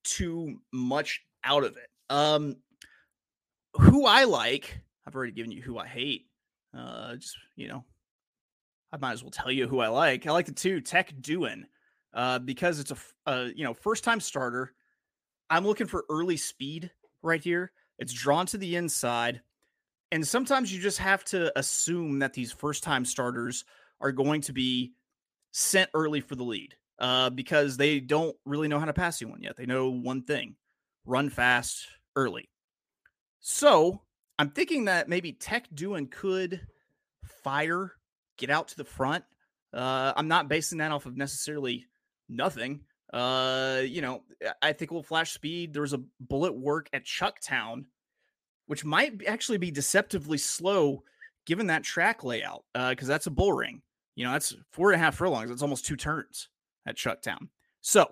too 0.05 0.61
much 0.73 1.23
out 1.45 1.65
of 1.65 1.77
it. 1.77 1.89
Um, 2.11 2.57
who 3.75 4.07
I 4.07 4.25
like, 4.25 4.79
I've 5.07 5.15
already 5.15 5.33
given 5.33 5.51
you 5.51 5.63
who 5.63 5.79
I 5.79 5.87
hate. 5.87 6.27
Uh, 6.77 7.17
just 7.17 7.37
you 7.55 7.69
know, 7.69 7.85
I 8.93 8.99
might 8.99 9.13
as 9.13 9.23
well 9.23 9.31
tell 9.31 9.51
you 9.51 9.67
who 9.67 9.81
I 9.81 9.89
like. 9.89 10.27
I 10.27 10.33
like 10.33 10.47
the 10.47 10.53
two 10.53 10.81
Tech 10.81 11.13
Duin, 11.21 11.67
uh, 12.15 12.39
because 12.39 12.81
it's 12.81 12.91
a, 12.91 12.97
a 13.31 13.53
you 13.55 13.65
know 13.65 13.75
first 13.75 14.05
time 14.05 14.21
starter. 14.21 14.73
I'm 15.49 15.67
looking 15.67 15.87
for 15.87 16.05
early 16.11 16.37
speed 16.37 16.91
right 17.23 17.43
here. 17.43 17.73
It's 17.99 18.13
drawn 18.13 18.47
to 18.47 18.59
the 18.59 18.77
inside. 18.77 19.41
And 20.13 20.27
sometimes 20.27 20.73
you 20.73 20.81
just 20.81 20.99
have 20.99 21.25
to 21.27 21.57
assume 21.59 22.21
that 22.21 22.33
these 22.33 22.53
first 22.53 22.83
time 22.83 23.05
starters 23.05 23.65
are 24.01 24.13
going 24.13 24.41
to 24.43 24.53
be 24.53 24.93
sent 25.53 25.91
early 25.95 26.21
for 26.21 26.37
the 26.37 26.45
lead 26.45 26.75
uh, 26.99 27.31
because 27.31 27.77
they 27.77 27.99
don't 28.01 28.37
really 28.45 28.69
know 28.69 28.79
how 28.79 28.85
to 28.85 28.93
pass 28.93 29.21
you 29.21 29.29
one 29.29 29.43
yet. 29.43 29.57
They 29.57 29.67
know 29.67 29.91
one 29.91 30.23
thing 30.23 30.57
run 31.05 31.31
fast 31.31 31.87
early. 32.15 32.49
So 33.41 34.03
I'm 34.39 34.51
thinking 34.51 34.87
that 34.87 35.09
maybe 35.09 35.33
Tech 35.33 35.67
Duin 35.75 36.07
could 36.09 36.61
fire, 37.43 37.93
get 38.37 38.51
out 38.51 38.69
to 38.69 38.77
the 38.77 38.85
front. 38.85 39.25
Uh, 39.73 40.13
I'm 40.17 40.29
not 40.29 40.49
basing 40.49 40.79
that 40.79 40.93
off 40.93 41.07
of 41.07 41.17
necessarily 41.17 41.87
nothing. 42.29 42.81
Uh, 43.13 43.83
you 43.85 44.03
know, 44.03 44.23
I 44.61 44.73
think 44.73 44.91
we'll 44.91 45.03
flash 45.03 45.33
speed. 45.33 45.73
There 45.73 45.83
was 45.83 45.93
a 45.93 46.03
bullet 46.21 46.57
work 46.57 46.89
at 46.93 47.05
Chucktown, 47.05 47.85
which 48.67 48.85
might 48.85 49.25
actually 49.27 49.59
be 49.59 49.71
deceptively 49.71 50.39
slow 50.39 51.03
given 51.47 51.67
that 51.69 51.85
track 51.85 52.25
layout, 52.25 52.65
because 52.73 53.09
uh, 53.09 53.13
that's 53.13 53.27
a 53.27 53.31
bull 53.31 53.53
ring. 53.53 53.83
You 54.15 54.25
know, 54.25 54.33
that's 54.33 54.55
four 54.73 54.91
and 54.91 55.01
a 55.01 55.05
half 55.05 55.17
furlongs. 55.17 55.49
That's 55.49 55.63
almost 55.63 55.87
two 55.87 55.97
turns 55.97 56.49
at 56.87 56.97
Chucktown. 56.97 57.49
So 57.81 58.11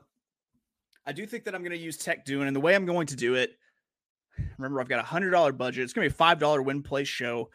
I 1.06 1.12
do 1.12 1.26
think 1.26 1.44
that 1.44 1.54
I'm 1.54 1.62
going 1.62 1.73
to 1.73 1.78
use 1.78 1.96
Tech 1.96 2.25
Duin, 2.25 2.46
and 2.46 2.54
the 2.54 2.61
way 2.61 2.75
I'm 2.75 2.87
going 2.87 3.06
to 3.08 3.16
do 3.16 3.34
it. 3.34 3.58
Remember, 4.58 4.80
I've 4.80 4.88
got 4.88 5.00
a 5.00 5.04
hundred 5.04 5.30
dollar 5.30 5.52
budget. 5.52 5.84
It's 5.84 5.92
going 5.92 6.06
to 6.06 6.11
be 6.11 6.14
a 6.14 6.16
five 6.16 6.38
dollar 6.38 6.62
win 6.62 6.82
play 6.82 7.04
show 7.04 7.50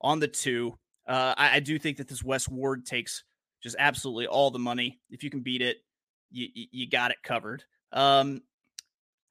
on 0.00 0.20
the 0.20 0.28
two. 0.28 0.76
Uh, 1.06 1.34
I, 1.36 1.56
I 1.56 1.60
do 1.60 1.78
think 1.78 1.96
that 1.96 2.08
this 2.08 2.22
Wes 2.22 2.48
Ward 2.48 2.86
takes 2.86 3.24
just 3.62 3.76
absolutely 3.78 4.26
all 4.26 4.50
the 4.50 4.58
money. 4.58 5.00
If 5.10 5.22
you 5.22 5.30
can 5.30 5.40
beat 5.40 5.62
it, 5.62 5.78
you, 6.30 6.48
you 6.54 6.88
got 6.88 7.10
it 7.10 7.18
covered. 7.22 7.64
Um, 7.92 8.42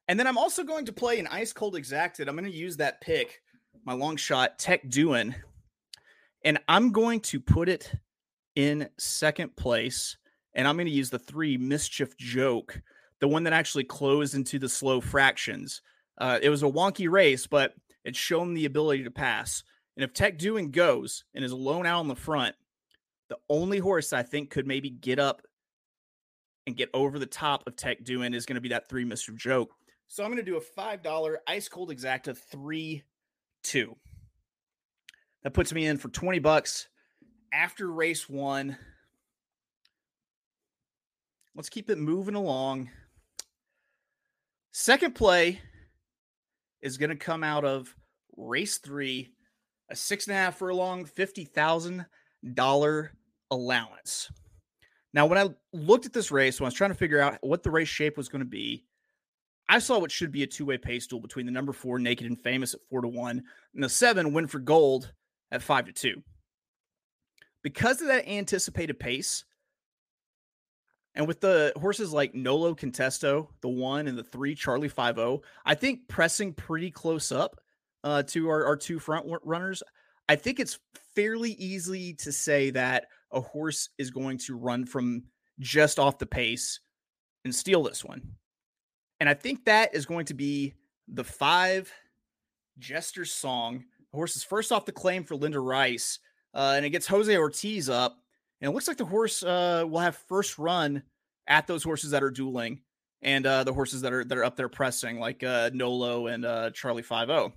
and 0.08 0.18
then 0.18 0.26
I'm 0.26 0.38
also 0.38 0.64
going 0.64 0.84
to 0.86 0.92
play 0.92 1.18
an 1.18 1.26
ice 1.28 1.52
cold 1.52 1.74
exacta. 1.74 2.26
I'm 2.28 2.36
going 2.36 2.50
to 2.50 2.56
use 2.56 2.76
that 2.78 3.00
pick, 3.00 3.42
my 3.84 3.92
long 3.92 4.16
shot 4.16 4.58
Tech 4.58 4.88
Duin, 4.88 5.34
and 6.44 6.58
I'm 6.68 6.92
going 6.92 7.20
to 7.20 7.40
put 7.40 7.68
it 7.68 7.92
in 8.54 8.88
second 8.98 9.56
place. 9.56 10.16
And 10.54 10.68
I'm 10.68 10.76
going 10.76 10.86
to 10.86 10.92
use 10.92 11.08
the 11.08 11.18
three 11.18 11.56
mischief 11.56 12.16
joke, 12.18 12.80
the 13.20 13.28
one 13.28 13.44
that 13.44 13.54
actually 13.54 13.84
closed 13.84 14.34
into 14.34 14.58
the 14.58 14.68
slow 14.68 15.00
fractions. 15.00 15.80
Uh, 16.18 16.38
it 16.42 16.50
was 16.50 16.62
a 16.62 16.66
wonky 16.66 17.10
race, 17.10 17.46
but 17.46 17.74
it's 18.04 18.18
shown 18.18 18.52
the 18.52 18.66
ability 18.66 19.04
to 19.04 19.10
pass. 19.10 19.64
And 19.96 20.04
if 20.04 20.12
Tech 20.12 20.36
Duin 20.36 20.70
goes 20.70 21.24
and 21.34 21.44
is 21.44 21.52
alone 21.52 21.86
out 21.86 22.00
on 22.00 22.08
the 22.08 22.14
front, 22.14 22.54
the 23.28 23.38
only 23.48 23.78
horse 23.78 24.12
I 24.12 24.22
think 24.22 24.50
could 24.50 24.66
maybe 24.66 24.90
get 24.90 25.18
up 25.18 25.42
and 26.66 26.76
get 26.76 26.90
over 26.92 27.18
the 27.18 27.26
top 27.26 27.66
of 27.66 27.76
Tech 27.76 28.04
Duin 28.04 28.34
is 28.34 28.46
going 28.46 28.56
to 28.56 28.60
be 28.60 28.68
that 28.70 28.88
three 28.88 29.04
Mr. 29.04 29.34
Joke. 29.34 29.70
So 30.12 30.22
I'm 30.22 30.30
going 30.30 30.44
to 30.44 30.50
do 30.50 30.58
a 30.58 30.60
$5 30.60 31.36
ice 31.46 31.68
cold 31.70 31.88
exacta 31.88 32.36
3 32.36 33.02
2. 33.62 33.96
That 35.42 35.54
puts 35.54 35.72
me 35.72 35.86
in 35.86 35.96
for 35.96 36.08
20 36.08 36.38
bucks 36.38 36.88
after 37.50 37.90
race 37.90 38.28
one. 38.28 38.76
Let's 41.56 41.70
keep 41.70 41.88
it 41.88 41.96
moving 41.96 42.34
along. 42.34 42.90
Second 44.72 45.14
play 45.14 45.62
is 46.82 46.98
going 46.98 47.08
to 47.08 47.16
come 47.16 47.42
out 47.42 47.64
of 47.64 47.96
race 48.36 48.76
three, 48.76 49.32
a 49.90 49.96
six 49.96 50.26
and 50.26 50.36
a 50.36 50.38
half 50.38 50.58
furlong, 50.58 51.06
$50,000 51.06 53.08
allowance. 53.50 54.30
Now, 55.14 55.24
when 55.24 55.38
I 55.38 55.48
looked 55.72 56.04
at 56.04 56.12
this 56.12 56.30
race, 56.30 56.60
when 56.60 56.66
I 56.66 56.68
was 56.68 56.74
trying 56.74 56.90
to 56.90 56.98
figure 56.98 57.20
out 57.20 57.38
what 57.40 57.62
the 57.62 57.70
race 57.70 57.88
shape 57.88 58.18
was 58.18 58.28
going 58.28 58.40
to 58.40 58.44
be, 58.44 58.84
I 59.72 59.78
saw 59.78 59.98
what 59.98 60.12
should 60.12 60.30
be 60.30 60.42
a 60.42 60.46
two 60.46 60.66
way 60.66 60.76
pace 60.76 61.06
duel 61.06 61.22
between 61.22 61.46
the 61.46 61.52
number 61.52 61.72
four, 61.72 61.98
Naked 61.98 62.26
and 62.26 62.38
Famous 62.38 62.74
at 62.74 62.80
four 62.90 63.00
to 63.00 63.08
one, 63.08 63.42
and 63.74 63.82
the 63.82 63.88
seven, 63.88 64.34
Win 64.34 64.46
for 64.46 64.58
Gold 64.58 65.10
at 65.50 65.62
five 65.62 65.86
to 65.86 65.92
two. 65.92 66.22
Because 67.62 68.02
of 68.02 68.08
that 68.08 68.28
anticipated 68.28 69.00
pace, 69.00 69.46
and 71.14 71.26
with 71.26 71.40
the 71.40 71.72
horses 71.76 72.12
like 72.12 72.34
Nolo 72.34 72.74
Contesto, 72.74 73.48
the 73.62 73.68
one 73.70 74.08
and 74.08 74.18
the 74.18 74.24
three, 74.24 74.54
Charlie 74.54 74.90
Five 74.90 75.18
O, 75.18 75.40
I 75.64 75.74
think 75.74 76.06
pressing 76.06 76.52
pretty 76.52 76.90
close 76.90 77.32
up 77.32 77.58
uh, 78.04 78.24
to 78.24 78.50
our, 78.50 78.66
our 78.66 78.76
two 78.76 78.98
front 78.98 79.24
runners, 79.42 79.82
I 80.28 80.36
think 80.36 80.60
it's 80.60 80.80
fairly 81.14 81.52
easy 81.52 82.12
to 82.16 82.30
say 82.30 82.68
that 82.72 83.06
a 83.30 83.40
horse 83.40 83.88
is 83.96 84.10
going 84.10 84.36
to 84.38 84.54
run 84.54 84.84
from 84.84 85.22
just 85.60 85.98
off 85.98 86.18
the 86.18 86.26
pace 86.26 86.78
and 87.46 87.54
steal 87.54 87.82
this 87.82 88.04
one. 88.04 88.20
And 89.22 89.28
I 89.28 89.34
think 89.34 89.66
that 89.66 89.94
is 89.94 90.04
going 90.04 90.24
to 90.26 90.34
be 90.34 90.74
the 91.06 91.22
five 91.22 91.92
Jester 92.80 93.24
song. 93.24 93.84
The 94.10 94.16
horse 94.16 94.34
is 94.34 94.42
first 94.42 94.72
off 94.72 94.84
the 94.84 94.90
claim 94.90 95.22
for 95.22 95.36
Linda 95.36 95.60
Rice, 95.60 96.18
uh, 96.52 96.72
and 96.74 96.84
it 96.84 96.90
gets 96.90 97.06
Jose 97.06 97.36
Ortiz 97.36 97.88
up. 97.88 98.18
And 98.60 98.68
it 98.68 98.74
looks 98.74 98.88
like 98.88 98.96
the 98.96 99.04
horse 99.04 99.44
uh, 99.44 99.84
will 99.88 100.00
have 100.00 100.16
first 100.16 100.58
run 100.58 101.04
at 101.46 101.68
those 101.68 101.84
horses 101.84 102.10
that 102.10 102.24
are 102.24 102.32
dueling 102.32 102.80
and 103.22 103.46
uh, 103.46 103.62
the 103.62 103.72
horses 103.72 104.00
that 104.00 104.12
are 104.12 104.24
that 104.24 104.36
are 104.36 104.44
up 104.44 104.56
there 104.56 104.68
pressing, 104.68 105.20
like 105.20 105.44
uh, 105.44 105.70
Nolo 105.72 106.26
and 106.26 106.44
uh, 106.44 106.70
Charlie 106.70 107.02
Five 107.02 107.30
O. 107.30 107.52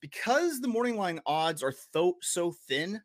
Because 0.00 0.60
the 0.60 0.68
morning 0.68 0.96
line 0.96 1.18
odds 1.26 1.64
are 1.64 1.74
th- 1.94 2.14
so 2.22 2.52
thin 2.52 3.02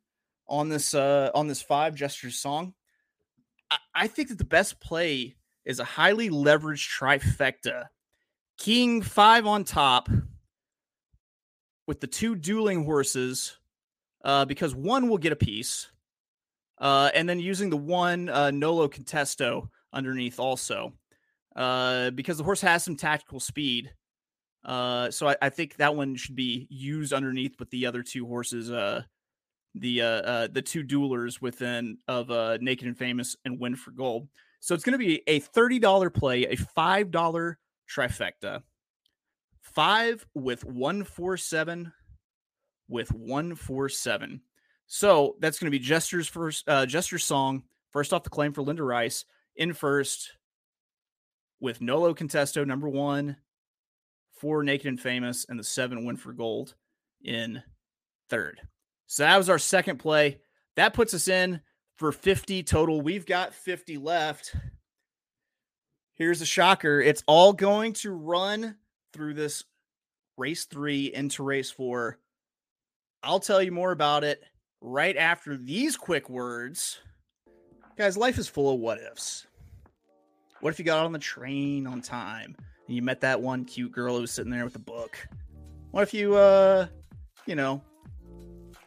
on 0.47 0.69
this 0.69 0.93
uh 0.93 1.31
on 1.33 1.47
this 1.47 1.63
five 1.63 1.95
gestures 1.95 2.37
song. 2.37 2.75
I, 3.71 3.77
I 3.95 4.07
think 4.07 4.29
that 4.29 4.37
the 4.37 4.45
best 4.45 4.79
play 4.79 5.35
is 5.65 5.79
a 5.79 5.83
highly 5.83 6.29
leveraged 6.29 6.89
trifecta. 6.97 7.85
King 8.57 9.01
five 9.01 9.45
on 9.45 9.63
top 9.63 10.09
with 11.87 11.99
the 11.99 12.07
two 12.07 12.35
dueling 12.35 12.85
horses, 12.85 13.57
uh, 14.23 14.45
because 14.45 14.75
one 14.75 15.09
will 15.09 15.17
get 15.17 15.31
a 15.31 15.35
piece. 15.35 15.87
Uh, 16.77 17.11
and 17.13 17.29
then 17.29 17.39
using 17.39 17.69
the 17.69 17.77
one 17.77 18.27
uh, 18.29 18.49
Nolo 18.49 18.87
Contesto 18.87 19.69
underneath 19.93 20.39
also, 20.39 20.93
uh, 21.55 22.09
because 22.11 22.37
the 22.37 22.43
horse 22.43 22.61
has 22.61 22.83
some 22.83 22.95
tactical 22.95 23.39
speed. 23.39 23.91
Uh, 24.65 25.11
so 25.11 25.27
I, 25.27 25.35
I, 25.41 25.49
think 25.49 25.75
that 25.77 25.95
one 25.95 26.15
should 26.15 26.35
be 26.35 26.67
used 26.69 27.13
underneath 27.13 27.55
with 27.59 27.69
the 27.71 27.85
other 27.85 28.03
two 28.03 28.25
horses, 28.25 28.71
uh, 28.71 29.03
the 29.75 29.99
the 30.51 30.61
two 30.63 30.83
duelers 30.83 31.41
within 31.41 31.97
of 32.07 32.29
uh, 32.29 32.57
Naked 32.61 32.87
and 32.87 32.97
Famous 32.97 33.35
and 33.43 33.59
Win 33.59 33.75
for 33.75 33.91
Gold. 33.91 34.27
So 34.61 34.75
it's 34.75 34.83
going 34.83 34.93
to 34.93 34.99
be 34.99 35.23
a 35.27 35.39
thirty 35.39 35.79
dollar 35.79 36.09
play, 36.09 36.45
a 36.45 36.55
five 36.55 37.11
dollar 37.11 37.57
trifecta, 37.89 38.61
five 39.59 40.25
with 40.35 40.63
one 40.63 41.03
four 41.03 41.35
seven, 41.35 41.91
with 42.87 43.11
one 43.11 43.55
four 43.55 43.89
seven. 43.89 44.41
So 44.85 45.35
that's 45.39 45.57
going 45.57 45.65
to 45.71 45.77
be 45.77 45.83
Jester's 45.83 46.27
first 46.27 46.63
uh, 46.69 46.85
Jester's 46.85 47.25
song 47.25 47.63
first 47.91 48.13
off 48.13 48.23
the 48.23 48.29
claim 48.29 48.53
for 48.53 48.61
Linda 48.61 48.83
Rice 48.83 49.25
in 49.55 49.73
first 49.73 50.31
with 51.59 51.81
Nolo 51.81 52.13
Contesto 52.13 52.65
number 52.65 52.87
one, 52.87 53.37
four 54.39 54.63
Naked 54.63 54.87
and 54.87 55.01
Famous, 55.01 55.45
and 55.49 55.59
the 55.59 55.63
seven 55.63 56.05
Win 56.05 56.17
for 56.17 56.33
Gold 56.33 56.75
in 57.23 57.63
third. 58.29 58.61
So 59.07 59.23
that 59.23 59.37
was 59.37 59.49
our 59.49 59.59
second 59.59 59.97
play. 59.97 60.39
That 60.75 60.93
puts 60.93 61.13
us 61.15 61.27
in 61.27 61.61
for 61.97 62.11
50 62.11 62.63
total. 62.63 63.01
We've 63.01 63.25
got 63.25 63.53
50 63.53 63.97
left. 63.97 64.55
Here's 66.15 66.41
a 66.41 66.45
shocker. 66.45 67.01
It's 67.01 67.23
all 67.27 67.53
going 67.53 67.93
to 67.93 68.11
run 68.11 68.75
through 69.13 69.33
this 69.33 69.63
race 70.37 70.65
three 70.65 71.13
into 71.13 71.43
race 71.43 71.71
four. 71.71 72.19
I'll 73.23 73.39
tell 73.39 73.61
you 73.61 73.71
more 73.71 73.91
about 73.91 74.23
it 74.23 74.43
right 74.81 75.15
after 75.15 75.55
these 75.55 75.95
quick 75.95 76.29
words. 76.29 76.99
Guys, 77.97 78.17
life 78.17 78.37
is 78.37 78.47
full 78.47 78.73
of 78.73 78.79
what 78.79 78.99
ifs. 78.99 79.45
What 80.59 80.71
if 80.73 80.79
you 80.79 80.85
got 80.85 81.05
on 81.05 81.11
the 81.11 81.19
train 81.19 81.87
on 81.87 82.01
time 82.01 82.55
and 82.87 82.95
you 82.95 83.01
met 83.01 83.21
that 83.21 83.41
one 83.41 83.65
cute 83.65 83.91
girl 83.91 84.15
who 84.15 84.21
was 84.21 84.31
sitting 84.31 84.51
there 84.51 84.63
with 84.63 84.75
a 84.75 84.79
book? 84.79 85.17
What 85.91 86.03
if 86.03 86.13
you, 86.13 86.35
uh, 86.35 86.87
you 87.45 87.55
know, 87.55 87.81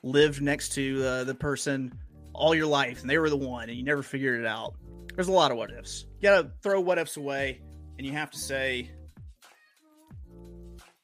lived 0.02 0.40
next 0.40 0.70
to 0.74 1.04
uh, 1.04 1.24
the 1.24 1.34
person 1.34 1.92
all 2.34 2.54
your 2.54 2.66
life 2.66 3.00
and 3.00 3.08
they 3.08 3.18
were 3.18 3.30
the 3.30 3.36
one 3.36 3.68
and 3.68 3.78
you 3.78 3.84
never 3.84 4.02
figured 4.02 4.40
it 4.40 4.46
out. 4.46 4.74
There's 5.14 5.28
a 5.28 5.32
lot 5.32 5.50
of 5.50 5.56
what 5.56 5.70
ifs. 5.70 6.06
You 6.20 6.22
gotta 6.22 6.50
throw 6.62 6.80
what 6.80 6.98
ifs 6.98 7.16
away 7.16 7.60
and 7.98 8.06
you 8.06 8.12
have 8.12 8.30
to 8.32 8.38
say, 8.38 8.90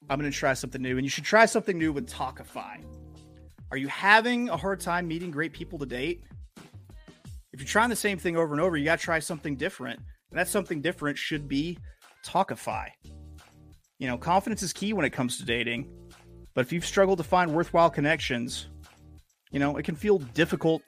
I'm 0.09 0.21
to 0.21 0.31
try 0.33 0.55
something 0.55 0.83
new, 0.83 0.97
and 0.97 1.05
you 1.05 1.09
should 1.09 1.23
try 1.23 1.47
something 1.47 1.79
new 1.79 1.93
with 1.93 2.11
Tawkify. 2.11 2.83
Are 3.71 3.77
you 3.77 3.87
having 3.87 4.49
a 4.49 4.57
hard 4.57 4.81
time 4.81 5.07
meeting 5.07 5.31
great 5.31 5.53
people 5.53 5.79
to 5.79 5.87
date? 5.87 6.25
If 7.53 7.61
you're 7.61 7.69
trying 7.69 7.91
the 7.91 7.97
same 7.97 8.19
thing 8.19 8.37
over 8.37 8.53
and 8.53 8.61
over, 8.61 8.77
you 8.77 8.85
got 8.85 8.99
to 8.99 9.05
try 9.05 9.21
something 9.21 9.55
different. 9.55 10.01
And 10.31 10.39
that 10.39 10.49
something 10.49 10.81
different 10.81 11.17
should 11.17 11.49
be 11.49 11.79
Tawkify. 12.25 12.89
You 14.01 14.09
know, 14.09 14.19
confidence 14.19 14.65
is 14.65 14.73
key 14.73 14.93
when 14.93 15.05
it 15.05 15.11
comes 15.11 15.39
to 15.39 15.45
dating. 15.45 15.89
But 16.55 16.63
if 16.63 16.73
you've 16.73 16.87
struggled 16.87 17.19
to 17.19 17.25
find 17.25 17.55
worthwhile 17.55 17.91
connections, 17.91 18.67
you 19.53 19.61
know, 19.61 19.77
it 19.77 19.85
can 19.85 19.95
feel 19.95 20.19
difficult 20.19 20.83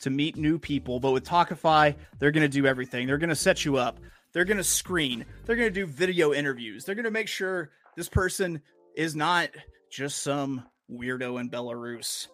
to 0.00 0.10
meet 0.10 0.36
new 0.36 0.58
people. 0.58 1.00
But 1.00 1.12
with 1.12 1.24
Tawkify, 1.24 1.94
they're 2.18 2.30
going 2.30 2.42
to 2.42 2.48
do 2.48 2.66
everything. 2.66 3.06
They're 3.06 3.18
going 3.18 3.28
to 3.30 3.36
set 3.36 3.64
you 3.64 3.76
up. 3.76 3.98
They're 4.32 4.44
going 4.44 4.58
to 4.58 4.64
screen. 4.64 5.24
They're 5.44 5.56
going 5.56 5.72
to 5.72 5.74
do 5.74 5.86
video 5.86 6.32
interviews. 6.32 6.84
They're 6.84 6.94
going 6.94 7.04
to 7.04 7.10
make 7.10 7.28
sure 7.28 7.70
this 7.96 8.08
person 8.08 8.60
is 8.94 9.16
not 9.16 9.50
just 9.90 10.22
some 10.22 10.64
weirdo 10.90 11.40
in 11.40 11.50
Belarus. 11.50 12.28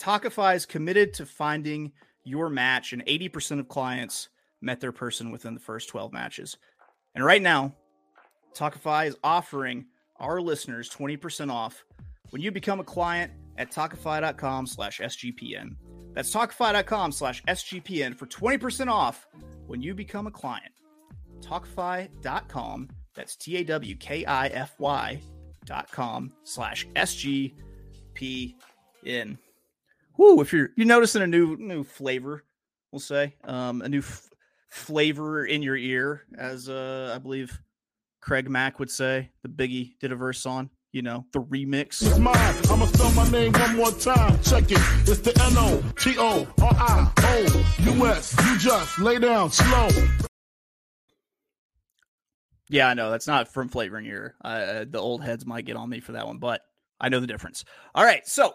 Tawkify 0.00 0.56
is 0.56 0.66
committed 0.66 1.14
to 1.14 1.26
finding 1.26 1.92
your 2.24 2.48
match, 2.48 2.92
and 2.92 3.04
80% 3.06 3.60
of 3.60 3.68
clients 3.68 4.28
met 4.60 4.80
their 4.80 4.92
person 4.92 5.30
within 5.30 5.54
the 5.54 5.60
first 5.60 5.88
12 5.88 6.12
matches. 6.12 6.56
And 7.14 7.24
right 7.24 7.42
now, 7.42 7.74
Tawkify 8.54 9.08
is 9.08 9.16
offering 9.22 9.86
our 10.18 10.40
listeners 10.40 10.88
20% 10.90 11.50
off 11.50 11.84
when 12.30 12.40
you 12.40 12.50
become 12.50 12.80
a 12.80 12.84
client 12.84 13.32
at 13.58 13.70
tawkify.com 13.70 14.66
slash 14.66 15.00
SGPN. 15.00 15.76
That's 16.14 16.32
tawkify.com 16.32 17.12
slash 17.12 17.42
SGPN 17.44 18.16
for 18.16 18.26
20% 18.26 18.88
off 18.88 19.26
when 19.66 19.82
you 19.82 19.94
become 19.94 20.26
a 20.26 20.30
client. 20.30 20.72
Tawkify.com, 21.40 22.88
that's 23.14 23.36
T 23.36 23.56
A 23.56 23.64
W 23.64 23.96
K 23.96 24.24
I 24.24 24.46
F 24.48 24.74
Y 24.78 25.20
dot 25.66 25.90
com 25.90 26.32
slash 26.44 26.86
SGPN. 26.94 27.52
Whoo, 30.16 30.40
if 30.40 30.52
you're 30.52 30.70
you're 30.76 30.86
noticing 30.86 31.22
a 31.22 31.26
new 31.26 31.56
new 31.56 31.82
flavor, 31.82 32.44
we'll 32.92 33.00
say, 33.00 33.34
um, 33.44 33.82
a 33.82 33.88
new 33.88 33.98
f- 33.98 34.28
flavor 34.68 35.44
in 35.44 35.62
your 35.62 35.76
ear, 35.76 36.22
as 36.38 36.68
uh, 36.68 37.12
I 37.14 37.18
believe 37.18 37.60
Craig 38.20 38.48
Mack 38.48 38.78
would 38.78 38.90
say, 38.90 39.30
the 39.42 39.48
Biggie 39.48 39.98
did 39.98 40.12
a 40.12 40.16
verse 40.16 40.46
on 40.46 40.70
you 40.94 41.02
know, 41.02 41.26
the 41.32 41.40
remix. 41.40 42.06
It's 42.06 42.18
mine. 42.18 42.36
I'ma 42.70 42.86
spell 42.86 43.10
my 43.12 43.28
name 43.28 43.52
one 43.52 43.76
more 43.76 43.90
time. 43.90 44.40
Check 44.44 44.70
it. 44.70 44.78
It's 45.08 45.18
the 45.18 45.32
N 45.42 45.54
O 45.56 45.82
T 45.98 46.14
O 46.16 46.46
R 46.62 46.72
I 46.78 47.12
O 47.18 47.74
U 47.80 48.06
S. 48.06 48.36
You 48.46 48.58
just 48.58 49.00
lay 49.00 49.18
down 49.18 49.50
slow. 49.50 49.88
Yeah, 52.70 52.88
I 52.88 52.94
know 52.94 53.10
that's 53.10 53.26
not 53.26 53.48
from 53.48 53.68
Flavor 53.68 53.98
in 53.98 54.04
Your. 54.04 54.36
Uh, 54.42 54.84
the 54.88 55.00
old 55.00 55.20
heads 55.20 55.44
might 55.44 55.64
get 55.64 55.76
on 55.76 55.90
me 55.90 55.98
for 55.98 56.12
that 56.12 56.28
one, 56.28 56.38
but 56.38 56.62
I 57.00 57.08
know 57.08 57.18
the 57.18 57.26
difference. 57.26 57.64
All 57.92 58.04
right, 58.04 58.24
so 58.26 58.54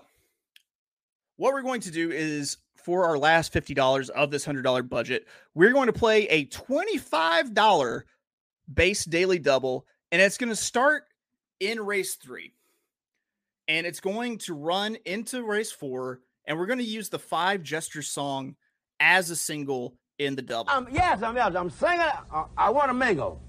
what 1.36 1.54
we're 1.54 1.62
going 1.62 1.82
to 1.82 1.92
do 1.92 2.10
is 2.10 2.56
for 2.78 3.04
our 3.04 3.18
last 3.18 3.52
fifty 3.52 3.74
dollars 3.74 4.10
of 4.10 4.32
this 4.32 4.46
hundred 4.46 4.62
dollar 4.62 4.82
budget, 4.82 5.28
we're 5.56 5.74
going 5.74 5.88
to 5.88 5.94
play 5.94 6.26
a 6.28 6.46
twenty 6.46 6.98
five 6.98 7.54
dollar 7.54 8.06
base 8.74 9.04
daily 9.04 9.40
double, 9.40 9.86
and 10.10 10.22
it's 10.22 10.38
going 10.38 10.50
to 10.50 10.56
start 10.56 11.04
in 11.60 11.80
race 11.80 12.16
three. 12.16 12.54
And 13.68 13.86
it's 13.86 14.00
going 14.00 14.40
to 14.40 14.54
run 14.54 14.98
into 15.06 15.44
race 15.44 15.72
four. 15.72 16.22
And 16.46 16.58
we're 16.58 16.66
going 16.66 16.80
to 16.80 16.86
use 16.86 17.10
the 17.10 17.20
five 17.20 17.62
gesture 17.64 18.02
song 18.02 18.56
as 19.00 19.30
a 19.30 19.36
single 19.36 19.96
in 20.18 20.36
the 20.36 20.42
double. 20.42 20.72
Um, 20.72 20.88
yes, 20.92 21.22
I'm, 21.22 21.36
yes, 21.36 21.54
I'm 21.56 21.70
singing. 21.70 22.00
I, 22.00 22.46
I 22.58 22.70
want 22.72 22.90
to 22.90 22.94
mingle. 22.94 23.42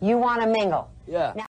You 0.00 0.16
want 0.18 0.40
to 0.42 0.46
mingle. 0.48 0.90
Yeah. 1.06 1.32
Now- 1.36 1.46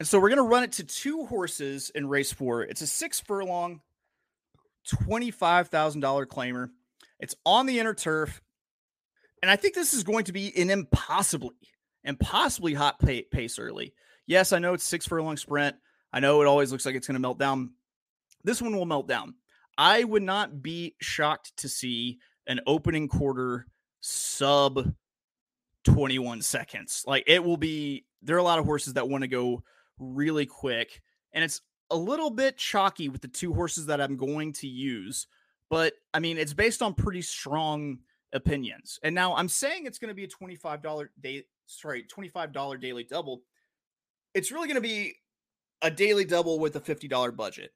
And 0.00 0.08
so 0.08 0.18
we're 0.18 0.30
going 0.30 0.38
to 0.38 0.42
run 0.50 0.62
it 0.64 0.72
to 0.72 0.84
two 0.84 1.26
horses 1.26 1.90
in 1.94 2.08
race 2.08 2.32
four. 2.32 2.62
It's 2.62 2.80
a 2.80 2.86
six 2.86 3.20
furlong, 3.20 3.80
$25,000 5.04 6.26
claimer. 6.26 6.70
It's 7.20 7.34
on 7.44 7.66
the 7.66 7.78
inner 7.78 7.94
turf. 7.94 8.40
And 9.42 9.50
I 9.50 9.56
think 9.56 9.74
this 9.74 9.92
is 9.92 10.02
going 10.02 10.24
to 10.24 10.32
be 10.32 10.56
an 10.60 10.70
impossibly, 10.70 11.50
impossibly 12.04 12.74
hot 12.74 12.98
pace 12.98 13.58
early. 13.58 13.92
Yes, 14.28 14.52
I 14.52 14.58
know 14.58 14.74
it's 14.74 14.84
six 14.84 15.06
furlong 15.06 15.38
sprint. 15.38 15.74
I 16.12 16.20
know 16.20 16.42
it 16.42 16.46
always 16.46 16.70
looks 16.70 16.86
like 16.86 16.94
it's 16.94 17.06
going 17.06 17.14
to 17.14 17.20
melt 17.20 17.38
down. 17.38 17.72
This 18.44 18.62
one 18.62 18.76
will 18.76 18.86
melt 18.86 19.08
down. 19.08 19.34
I 19.76 20.04
would 20.04 20.22
not 20.22 20.62
be 20.62 20.94
shocked 21.00 21.56
to 21.56 21.68
see 21.68 22.18
an 22.46 22.60
opening 22.66 23.08
quarter 23.08 23.66
sub 24.00 24.92
21 25.84 26.42
seconds. 26.42 27.04
Like 27.06 27.24
it 27.26 27.42
will 27.42 27.56
be, 27.56 28.04
there 28.22 28.36
are 28.36 28.40
a 28.40 28.44
lot 28.44 28.58
of 28.58 28.66
horses 28.66 28.94
that 28.94 29.08
want 29.08 29.22
to 29.22 29.28
go 29.28 29.62
really 29.98 30.44
quick. 30.44 31.00
And 31.32 31.42
it's 31.42 31.62
a 31.90 31.96
little 31.96 32.30
bit 32.30 32.58
chalky 32.58 33.08
with 33.08 33.22
the 33.22 33.28
two 33.28 33.54
horses 33.54 33.86
that 33.86 34.00
I'm 34.00 34.16
going 34.16 34.52
to 34.54 34.68
use. 34.68 35.26
But 35.70 35.94
I 36.12 36.20
mean, 36.20 36.36
it's 36.36 36.54
based 36.54 36.82
on 36.82 36.92
pretty 36.92 37.22
strong 37.22 37.98
opinions. 38.34 39.00
And 39.02 39.14
now 39.14 39.34
I'm 39.34 39.48
saying 39.48 39.86
it's 39.86 39.98
going 39.98 40.08
to 40.08 40.14
be 40.14 40.24
a 40.24 40.28
$25 40.28 41.08
day, 41.22 41.44
sorry, 41.64 42.04
$25 42.04 42.80
daily 42.80 43.04
double. 43.04 43.40
It's 44.34 44.52
really 44.52 44.68
going 44.68 44.76
to 44.76 44.80
be 44.80 45.14
a 45.82 45.90
daily 45.90 46.24
double 46.24 46.58
with 46.58 46.76
a 46.76 46.80
$50 46.80 47.36
budget. 47.36 47.70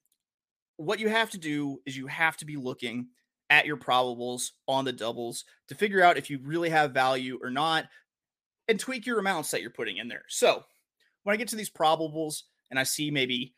What 0.76 1.00
you 1.00 1.08
have 1.08 1.30
to 1.30 1.38
do 1.38 1.78
is 1.86 1.96
you 1.96 2.06
have 2.06 2.36
to 2.38 2.44
be 2.44 2.56
looking 2.56 3.08
at 3.50 3.66
your 3.66 3.76
probables 3.76 4.50
on 4.66 4.84
the 4.84 4.92
doubles 4.92 5.44
to 5.68 5.74
figure 5.74 6.02
out 6.02 6.16
if 6.16 6.30
you 6.30 6.40
really 6.42 6.70
have 6.70 6.92
value 6.92 7.38
or 7.42 7.50
not 7.50 7.86
and 8.68 8.80
tweak 8.80 9.06
your 9.06 9.18
amounts 9.18 9.50
that 9.50 9.60
you're 9.60 9.70
putting 9.70 9.98
in 9.98 10.08
there. 10.08 10.24
So, 10.28 10.64
when 11.24 11.34
I 11.34 11.36
get 11.36 11.48
to 11.48 11.56
these 11.56 11.70
probables 11.70 12.42
and 12.70 12.78
I 12.78 12.82
see 12.82 13.10
maybe 13.10 13.54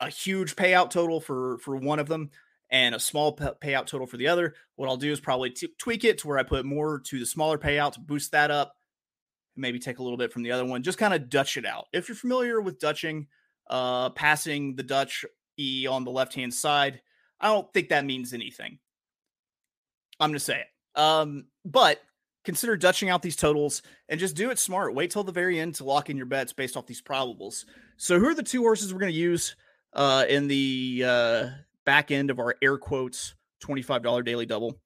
a 0.00 0.10
huge 0.10 0.56
payout 0.56 0.90
total 0.90 1.20
for 1.20 1.58
for 1.58 1.76
one 1.76 1.98
of 1.98 2.08
them 2.08 2.30
and 2.70 2.94
a 2.94 3.00
small 3.00 3.32
pa- 3.32 3.54
payout 3.62 3.86
total 3.86 4.06
for 4.06 4.16
the 4.16 4.28
other, 4.28 4.54
what 4.76 4.88
I'll 4.88 4.96
do 4.96 5.12
is 5.12 5.20
probably 5.20 5.50
t- 5.50 5.68
tweak 5.78 6.04
it 6.04 6.18
to 6.18 6.28
where 6.28 6.38
I 6.38 6.42
put 6.42 6.64
more 6.66 7.00
to 7.00 7.18
the 7.18 7.26
smaller 7.26 7.58
payout 7.58 7.92
to 7.92 8.00
boost 8.00 8.32
that 8.32 8.50
up. 8.50 8.74
Maybe 9.58 9.78
take 9.78 9.98
a 9.98 10.02
little 10.02 10.16
bit 10.16 10.32
from 10.32 10.42
the 10.42 10.52
other 10.52 10.64
one, 10.64 10.82
just 10.82 10.98
kind 10.98 11.14
of 11.14 11.28
Dutch 11.28 11.56
it 11.56 11.66
out. 11.66 11.86
If 11.92 12.08
you're 12.08 12.16
familiar 12.16 12.60
with 12.60 12.78
Dutching, 12.78 13.26
uh, 13.68 14.10
passing 14.10 14.76
the 14.76 14.82
Dutch 14.82 15.24
E 15.58 15.86
on 15.86 16.04
the 16.04 16.10
left 16.10 16.34
hand 16.34 16.54
side, 16.54 17.00
I 17.40 17.48
don't 17.48 17.72
think 17.72 17.88
that 17.88 18.04
means 18.04 18.32
anything. 18.32 18.78
I'm 20.20 20.30
going 20.30 20.38
to 20.38 20.44
say 20.44 20.60
it. 20.60 21.00
Um, 21.00 21.46
but 21.64 22.00
consider 22.44 22.76
Dutching 22.76 23.10
out 23.10 23.22
these 23.22 23.36
totals 23.36 23.82
and 24.08 24.18
just 24.18 24.36
do 24.36 24.50
it 24.50 24.58
smart. 24.58 24.94
Wait 24.94 25.10
till 25.10 25.24
the 25.24 25.32
very 25.32 25.60
end 25.60 25.74
to 25.76 25.84
lock 25.84 26.10
in 26.10 26.16
your 26.16 26.26
bets 26.26 26.52
based 26.52 26.76
off 26.76 26.86
these 26.86 27.02
probables. 27.02 27.64
So, 27.96 28.18
who 28.18 28.26
are 28.26 28.34
the 28.34 28.42
two 28.42 28.62
horses 28.62 28.92
we're 28.92 29.00
going 29.00 29.12
to 29.12 29.18
use 29.18 29.56
uh, 29.92 30.24
in 30.28 30.48
the 30.48 31.04
uh, 31.06 31.48
back 31.84 32.10
end 32.10 32.30
of 32.30 32.38
our 32.38 32.56
air 32.62 32.78
quotes 32.78 33.34
$25 33.62 34.24
daily 34.24 34.46
double? 34.46 34.80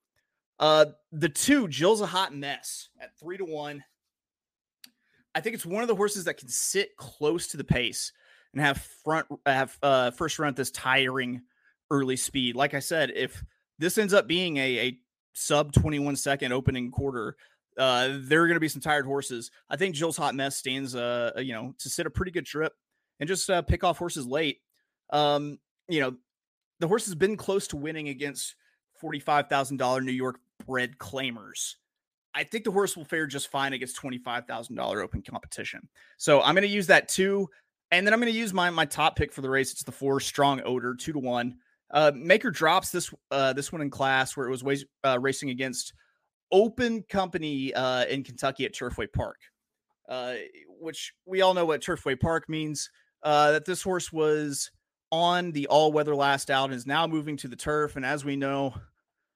Uh, 0.58 0.86
the 1.10 1.28
two, 1.28 1.68
Jill's 1.68 2.00
a 2.00 2.06
hot 2.06 2.34
mess 2.34 2.88
at 3.00 3.18
three 3.18 3.36
to 3.36 3.44
one. 3.44 3.82
I 5.34 5.40
think 5.40 5.54
it's 5.54 5.66
one 5.66 5.82
of 5.82 5.88
the 5.88 5.94
horses 5.94 6.24
that 6.24 6.38
can 6.38 6.48
sit 6.48 6.96
close 6.96 7.48
to 7.48 7.56
the 7.56 7.64
pace 7.64 8.12
and 8.52 8.60
have 8.60 8.78
front 9.04 9.26
have 9.46 9.78
uh, 9.82 10.10
first 10.10 10.38
run 10.38 10.48
at 10.48 10.56
this 10.56 10.70
tiring 10.70 11.42
early 11.90 12.16
speed. 12.16 12.56
Like 12.56 12.74
I 12.74 12.80
said, 12.80 13.12
if 13.14 13.42
this 13.78 13.98
ends 13.98 14.14
up 14.14 14.26
being 14.26 14.56
a, 14.58 14.78
a 14.78 14.98
sub 15.32 15.72
21 15.72 16.16
second 16.16 16.52
opening 16.52 16.90
quarter, 16.90 17.36
uh, 17.78 18.10
there 18.20 18.42
are 18.42 18.46
going 18.46 18.56
to 18.56 18.60
be 18.60 18.68
some 18.68 18.82
tired 18.82 19.06
horses. 19.06 19.50
I 19.70 19.76
think 19.76 19.94
Jill's 19.94 20.16
hot 20.16 20.34
mess 20.34 20.56
stands, 20.56 20.94
uh, 20.94 21.32
you 21.38 21.52
know, 21.52 21.74
to 21.78 21.88
sit 21.88 22.06
a 22.06 22.10
pretty 22.10 22.32
good 22.32 22.46
trip 22.46 22.72
and 23.20 23.28
just 23.28 23.48
uh, 23.48 23.62
pick 23.62 23.84
off 23.84 23.98
horses 23.98 24.26
late. 24.26 24.60
Um, 25.10 25.58
you 25.88 26.00
know, 26.00 26.16
the 26.80 26.88
horse 26.88 27.06
has 27.06 27.14
been 27.14 27.36
close 27.36 27.68
to 27.68 27.76
winning 27.76 28.08
against 28.08 28.54
$45,000 29.02 30.04
New 30.04 30.12
York 30.12 30.38
bred 30.66 30.98
claimers. 30.98 31.74
I 32.34 32.44
think 32.44 32.64
the 32.64 32.70
horse 32.70 32.96
will 32.96 33.04
fare 33.04 33.26
just 33.26 33.48
fine 33.48 33.72
against 33.72 34.00
$25,000 34.00 35.02
open 35.02 35.22
competition. 35.22 35.88
So 36.16 36.40
I'm 36.40 36.54
going 36.54 36.62
to 36.62 36.68
use 36.68 36.86
that 36.86 37.08
too. 37.08 37.48
And 37.90 38.06
then 38.06 38.14
I'm 38.14 38.20
going 38.20 38.32
to 38.32 38.38
use 38.38 38.54
my, 38.54 38.70
my 38.70 38.86
top 38.86 39.16
pick 39.16 39.32
for 39.32 39.42
the 39.42 39.50
race. 39.50 39.72
It's 39.72 39.82
the 39.82 39.92
four 39.92 40.18
strong 40.18 40.62
odor, 40.64 40.94
two 40.94 41.12
to 41.12 41.18
one. 41.18 41.56
Uh, 41.90 42.10
Maker 42.14 42.50
drops 42.50 42.90
this 42.90 43.12
uh, 43.30 43.52
this 43.52 43.70
one 43.70 43.82
in 43.82 43.90
class 43.90 44.34
where 44.34 44.46
it 44.46 44.50
was 44.50 44.64
ways, 44.64 44.84
uh, 45.04 45.18
racing 45.20 45.50
against 45.50 45.92
Open 46.50 47.02
Company 47.02 47.74
uh, 47.74 48.06
in 48.06 48.24
Kentucky 48.24 48.64
at 48.64 48.72
Turfway 48.72 49.12
Park, 49.12 49.36
uh, 50.08 50.34
which 50.80 51.12
we 51.26 51.42
all 51.42 51.52
know 51.52 51.66
what 51.66 51.82
Turfway 51.82 52.18
Park 52.18 52.48
means. 52.48 52.88
Uh, 53.22 53.52
that 53.52 53.66
this 53.66 53.82
horse 53.82 54.10
was 54.10 54.70
on 55.12 55.52
the 55.52 55.66
all 55.66 55.92
weather 55.92 56.16
last 56.16 56.50
out 56.50 56.64
and 56.64 56.74
is 56.74 56.86
now 56.86 57.06
moving 57.06 57.36
to 57.36 57.46
the 57.46 57.54
turf. 57.54 57.96
And 57.96 58.04
as 58.04 58.24
we 58.24 58.34
know, 58.34 58.74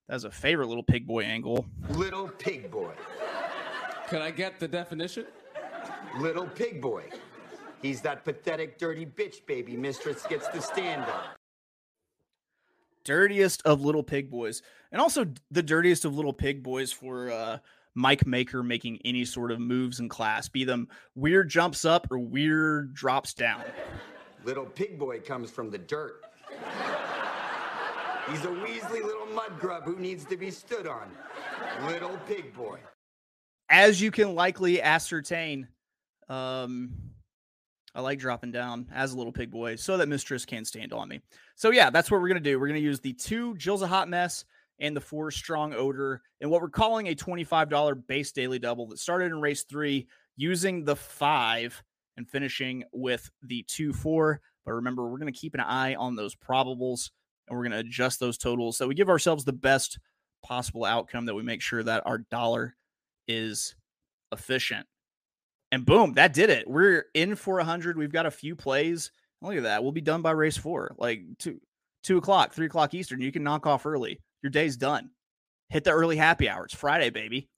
that's 0.09 0.25
a 0.25 0.31
favorite 0.31 0.67
little 0.69 0.83
pig 0.83 1.07
boy 1.07 1.23
angle. 1.23 1.67
Little 1.91 2.29
pig 2.29 2.71
boy. 2.71 2.93
Could 4.09 4.23
I 4.23 4.31
get 4.31 4.61
the 4.61 4.69
definition? 4.69 5.27
Little 6.19 6.47
pig 6.47 6.81
boy. 6.81 7.05
He's 7.83 8.01
that 8.03 8.25
pathetic, 8.25 8.79
dirty 8.79 9.05
bitch 9.05 9.45
baby 9.47 9.77
mistress 9.77 10.27
gets 10.27 10.49
the 10.49 10.61
stand 10.61 11.03
up. 11.03 11.37
dirtiest 13.05 13.63
of 13.65 13.81
little 13.83 14.03
pig 14.03 14.31
boys 14.31 14.63
and 14.91 15.01
also 15.01 15.25
the 15.53 15.63
dirtiest 15.63 16.05
of 16.05 16.15
little 16.17 16.33
pig 16.33 16.63
boys 16.63 16.91
for 16.91 17.31
uh 17.31 17.59
Mike 17.95 18.27
Maker 18.27 18.63
making 18.63 18.99
any 19.07 19.25
sort 19.25 19.51
of 19.51 19.59
moves 19.59 20.01
in 20.01 20.09
class, 20.11 20.51
be 20.51 20.65
them 20.65 20.87
weird 21.15 21.49
jumps 21.49 21.85
up 21.87 22.07
or 22.11 22.19
weird 22.19 22.93
drops 22.93 23.33
down. 23.33 23.63
Little 24.45 24.67
pig 24.67 24.99
boy 24.99 25.21
comes 25.21 25.51
from 25.51 25.71
the 25.71 25.79
dirt. 25.79 26.23
He's 28.31 28.45
a 28.45 28.49
Weasley 28.49 29.05
little 29.05 29.27
mud 29.27 29.59
grub 29.61 29.85
who 29.85 29.97
needs 29.97 30.25
to 30.25 30.37
be 30.37 30.51
stood 30.51 30.89
on. 30.89 31.11
Little 31.87 32.19
pig 32.27 32.53
boy. 32.55 32.81
As 33.69 34.01
you 34.01 34.11
can 34.11 34.35
likely 34.35 34.83
ascertain, 34.83 35.69
um, 36.29 36.93
I 37.95 38.01
like 38.01 38.19
dropping 38.19 38.51
down 38.51 38.89
as 38.93 39.13
a 39.13 39.17
little 39.17 39.33
pig 39.33 39.51
boy 39.51 39.77
so 39.77 39.97
that 39.97 40.09
Mistress 40.09 40.45
can't 40.45 40.67
stand 40.67 40.93
on 40.93 41.09
me. 41.09 41.21
So 41.55 41.71
yeah, 41.71 41.89
that's 41.91 42.11
what 42.11 42.21
we're 42.21 42.29
gonna 42.29 42.41
do. 42.41 42.59
We're 42.59 42.67
gonna 42.67 42.81
use 42.81 43.01
the 43.01 43.13
two 43.13 43.57
Jill's 43.57 43.83
a 43.83 43.87
hot 43.87 44.09
mess 44.09 44.45
and 44.81 44.97
the 44.97 45.01
four 45.01 45.31
strong 45.31 45.73
odor 45.73 46.21
and 46.41 46.51
what 46.51 46.61
we're 46.61 46.69
calling 46.69 47.09
a 47.09 47.15
$25 47.15 48.07
base 48.09 48.33
daily 48.33 48.59
double 48.59 48.89
that 48.89 48.99
started 48.99 49.27
in 49.27 49.41
race 49.41 49.63
three 49.63 50.09
using 50.37 50.85
the 50.85 50.97
five 50.97 51.81
and 52.17 52.29
finishing 52.29 52.83
with 52.93 53.31
the 53.43 53.65
two 53.69 53.93
four. 53.93 54.41
But 54.65 54.73
remember, 54.73 55.09
we're 55.09 55.19
gonna 55.19 55.33
keep 55.33 55.55
an 55.55 55.61
eye 55.61 55.95
on 55.95 56.17
those 56.17 56.35
probables 56.35 57.11
and 57.49 57.57
we're 57.57 57.65
gonna 57.65 57.79
adjust 57.79 58.21
those 58.21 58.39
totals 58.39 58.77
so 58.77 58.87
we 58.87 58.95
give 58.95 59.09
ourselves 59.09 59.45
the 59.45 59.53
best 59.53 59.99
possible 60.43 60.85
outcome 60.85 61.27
that 61.27 61.35
we 61.35 61.43
make 61.43 61.61
sure 61.61 61.83
that 61.83 62.03
our 62.07 62.19
dollar 62.19 62.77
is 63.29 63.75
efficient. 64.33 64.87
And 65.73 65.85
boom, 65.85 66.13
that 66.15 66.33
did 66.33 66.51
it. 66.51 66.69
We're 66.69 67.07
in 67.15 67.35
for 67.35 67.59
a 67.59 67.65
hundred. 67.65 67.99
We've 67.99 68.13
got 68.13 68.27
a 68.27 68.31
few 68.31 68.55
plays. 68.55 69.11
Look 69.43 69.57
at 69.57 69.65
that. 69.65 69.83
We'll 69.83 69.93
be 69.93 70.01
done 70.01 70.23
by 70.23 70.31
race 70.31 70.57
four, 70.57 70.95
like 70.99 71.23
two 71.39 71.61
two 72.03 72.19
o'clock, 72.19 72.53
three 72.53 72.67
o'clock 72.67 72.95
Eastern. 72.95 73.21
You 73.21 73.33
can 73.33 73.43
knock 73.43 73.67
off 73.67 73.85
early. 73.85 74.21
Your 74.43 74.51
day's 74.51 74.77
done. 74.77 75.11
Hit 75.69 75.85
the 75.85 75.91
early 75.91 76.17
happy 76.17 76.49
hour. 76.49 76.65
It's 76.65 76.75
Friday, 76.75 77.11
baby. 77.11 77.49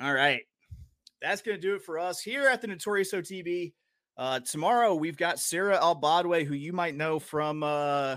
All 0.00 0.12
right. 0.12 0.42
That's 1.22 1.42
gonna 1.42 1.58
do 1.58 1.76
it 1.76 1.82
for 1.82 1.98
us 1.98 2.20
here 2.20 2.48
at 2.48 2.60
the 2.60 2.66
Notorious 2.66 3.12
OTB. 3.12 3.72
Uh, 4.16 4.40
tomorrow 4.40 4.94
we've 4.96 5.16
got 5.16 5.38
Sarah 5.38 5.78
Albadwe, 5.78 6.44
who 6.44 6.54
you 6.54 6.72
might 6.72 6.96
know 6.96 7.20
from 7.20 7.62
uh, 7.62 8.16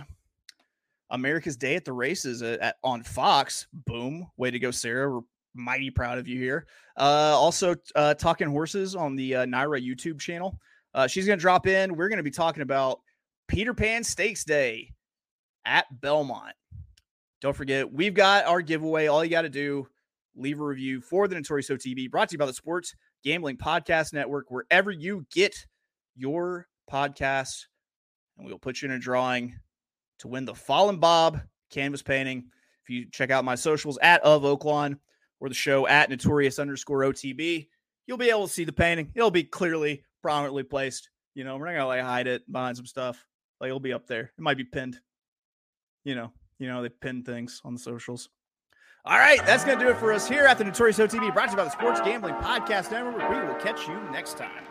America's 1.12 1.58
Day 1.58 1.76
at 1.76 1.86
the 1.86 1.94
Races 1.94 2.42
at, 2.42 2.60
at, 2.60 2.76
on 2.84 3.04
Fox. 3.04 3.68
Boom. 3.86 4.28
Way 4.38 4.52
to 4.52 4.60
go, 4.60 4.72
Sarah. 4.72 5.12
We're 5.12 5.22
mighty 5.54 5.90
proud 5.90 6.18
of 6.18 6.28
you 6.28 6.40
here. 6.40 6.66
Uh, 6.98 7.36
also, 7.36 7.76
uh, 7.96 8.14
talking 8.16 8.48
horses 8.48 8.96
on 8.96 9.16
the 9.16 9.36
uh, 9.36 9.46
NYRA 9.46 9.86
YouTube 9.86 10.20
channel. 10.20 10.58
Uh, 10.94 11.08
she's 11.08 11.26
going 11.26 11.38
to 11.38 11.42
drop 11.42 11.68
in. 11.68 11.96
We're 11.96 12.10
going 12.10 12.18
to 12.18 12.24
be 12.24 12.32
talking 12.32 12.64
about 12.64 13.02
Peter 13.48 13.74
Pan 13.74 14.04
Stakes 14.04 14.44
Day 14.44 14.94
at 15.66 15.86
Belmont. 16.02 16.56
Don't 17.42 17.56
forget, 17.56 17.92
we've 17.92 18.14
got 18.14 18.46
our 18.46 18.62
giveaway. 18.62 19.08
All 19.08 19.24
you 19.24 19.32
got 19.32 19.42
to 19.42 19.50
do, 19.50 19.88
leave 20.36 20.60
a 20.60 20.64
review 20.64 21.02
for 21.02 21.28
the 21.28 21.36
Notorious 21.36 21.70
OTB, 21.70 22.10
brought 22.12 22.30
to 22.30 22.34
you 22.34 22.38
by 22.38 22.46
the 22.46 22.54
Sports 22.54 22.96
Gambling 23.24 23.58
Podcast 23.58 24.14
Network, 24.14 24.52
wherever 24.52 24.92
you 24.92 25.26
get 25.32 25.66
your 26.16 26.68
podcasts. 26.92 27.66
And 28.38 28.48
we'll 28.48 28.60
put 28.60 28.82
you 28.82 28.90
in 28.90 28.96
a 28.96 29.00
drawing 29.00 29.56
to 30.22 30.28
win 30.28 30.46
the 30.46 30.56
Fallen 30.56 30.98
Bob 30.98 31.42
canvas 31.70 32.02
painting. 32.02 32.46
If 32.84 32.90
you 32.90 33.06
check 33.12 33.30
out 33.30 33.46
my 33.46 33.56
socials 33.56 34.00
at 34.02 34.22
of 34.24 34.44
Oaklawn 34.44 34.98
or 35.40 35.50
the 35.50 35.56
show 35.56 35.88
at 35.88 36.10
notorious 36.10 36.60
underscore 36.60 37.02
OTB, 37.02 37.68
you'll 38.08 38.18
be 38.18 38.30
able 38.30 38.48
to 38.48 38.54
see 38.54 38.64
the 38.64 38.72
painting. 38.72 39.12
It'll 39.16 39.32
be 39.32 39.44
clearly 39.44 40.04
prominently 40.22 40.64
placed. 40.64 41.10
You 41.34 41.44
know, 41.44 41.58
we're 41.58 41.66
not 41.66 41.74
gonna 41.74 41.88
like 41.88 42.02
hide 42.02 42.28
it 42.28 42.50
behind 42.52 42.78
some 42.78 42.86
stuff. 42.86 43.26
Like 43.60 43.68
it'll 43.68 43.80
be 43.80 43.94
up 43.94 44.08
there. 44.08 44.32
It 44.38 44.42
might 44.42 44.58
be 44.58 44.64
pinned. 44.64 45.00
You 46.04 46.16
know, 46.16 46.32
you 46.60 46.68
know, 46.68 46.82
they 46.82 46.90
pin 46.90 47.24
things 47.24 47.62
on 47.64 47.74
the 47.74 47.80
socials. 47.80 48.30
All 49.06 49.18
right, 49.18 49.44
that's 49.46 49.66
gonna 49.66 49.80
do 49.80 49.90
it 49.90 49.98
for 49.98 50.14
us 50.14 50.28
here 50.28 50.46
at 50.46 50.58
the 50.60 50.64
Notorious 50.64 51.00
OTB, 51.00 51.34
brought 51.34 51.46
to 51.46 51.52
you 51.52 51.58
by 51.58 51.64
the 51.64 51.72
Sports 51.72 52.02
Gambling 52.02 52.36
Podcast 52.36 52.92
Network. 52.92 53.18
We 53.30 53.48
will 53.48 53.56
catch 53.56 53.88
you 53.88 54.00
next 54.12 54.38
time. 54.38 54.71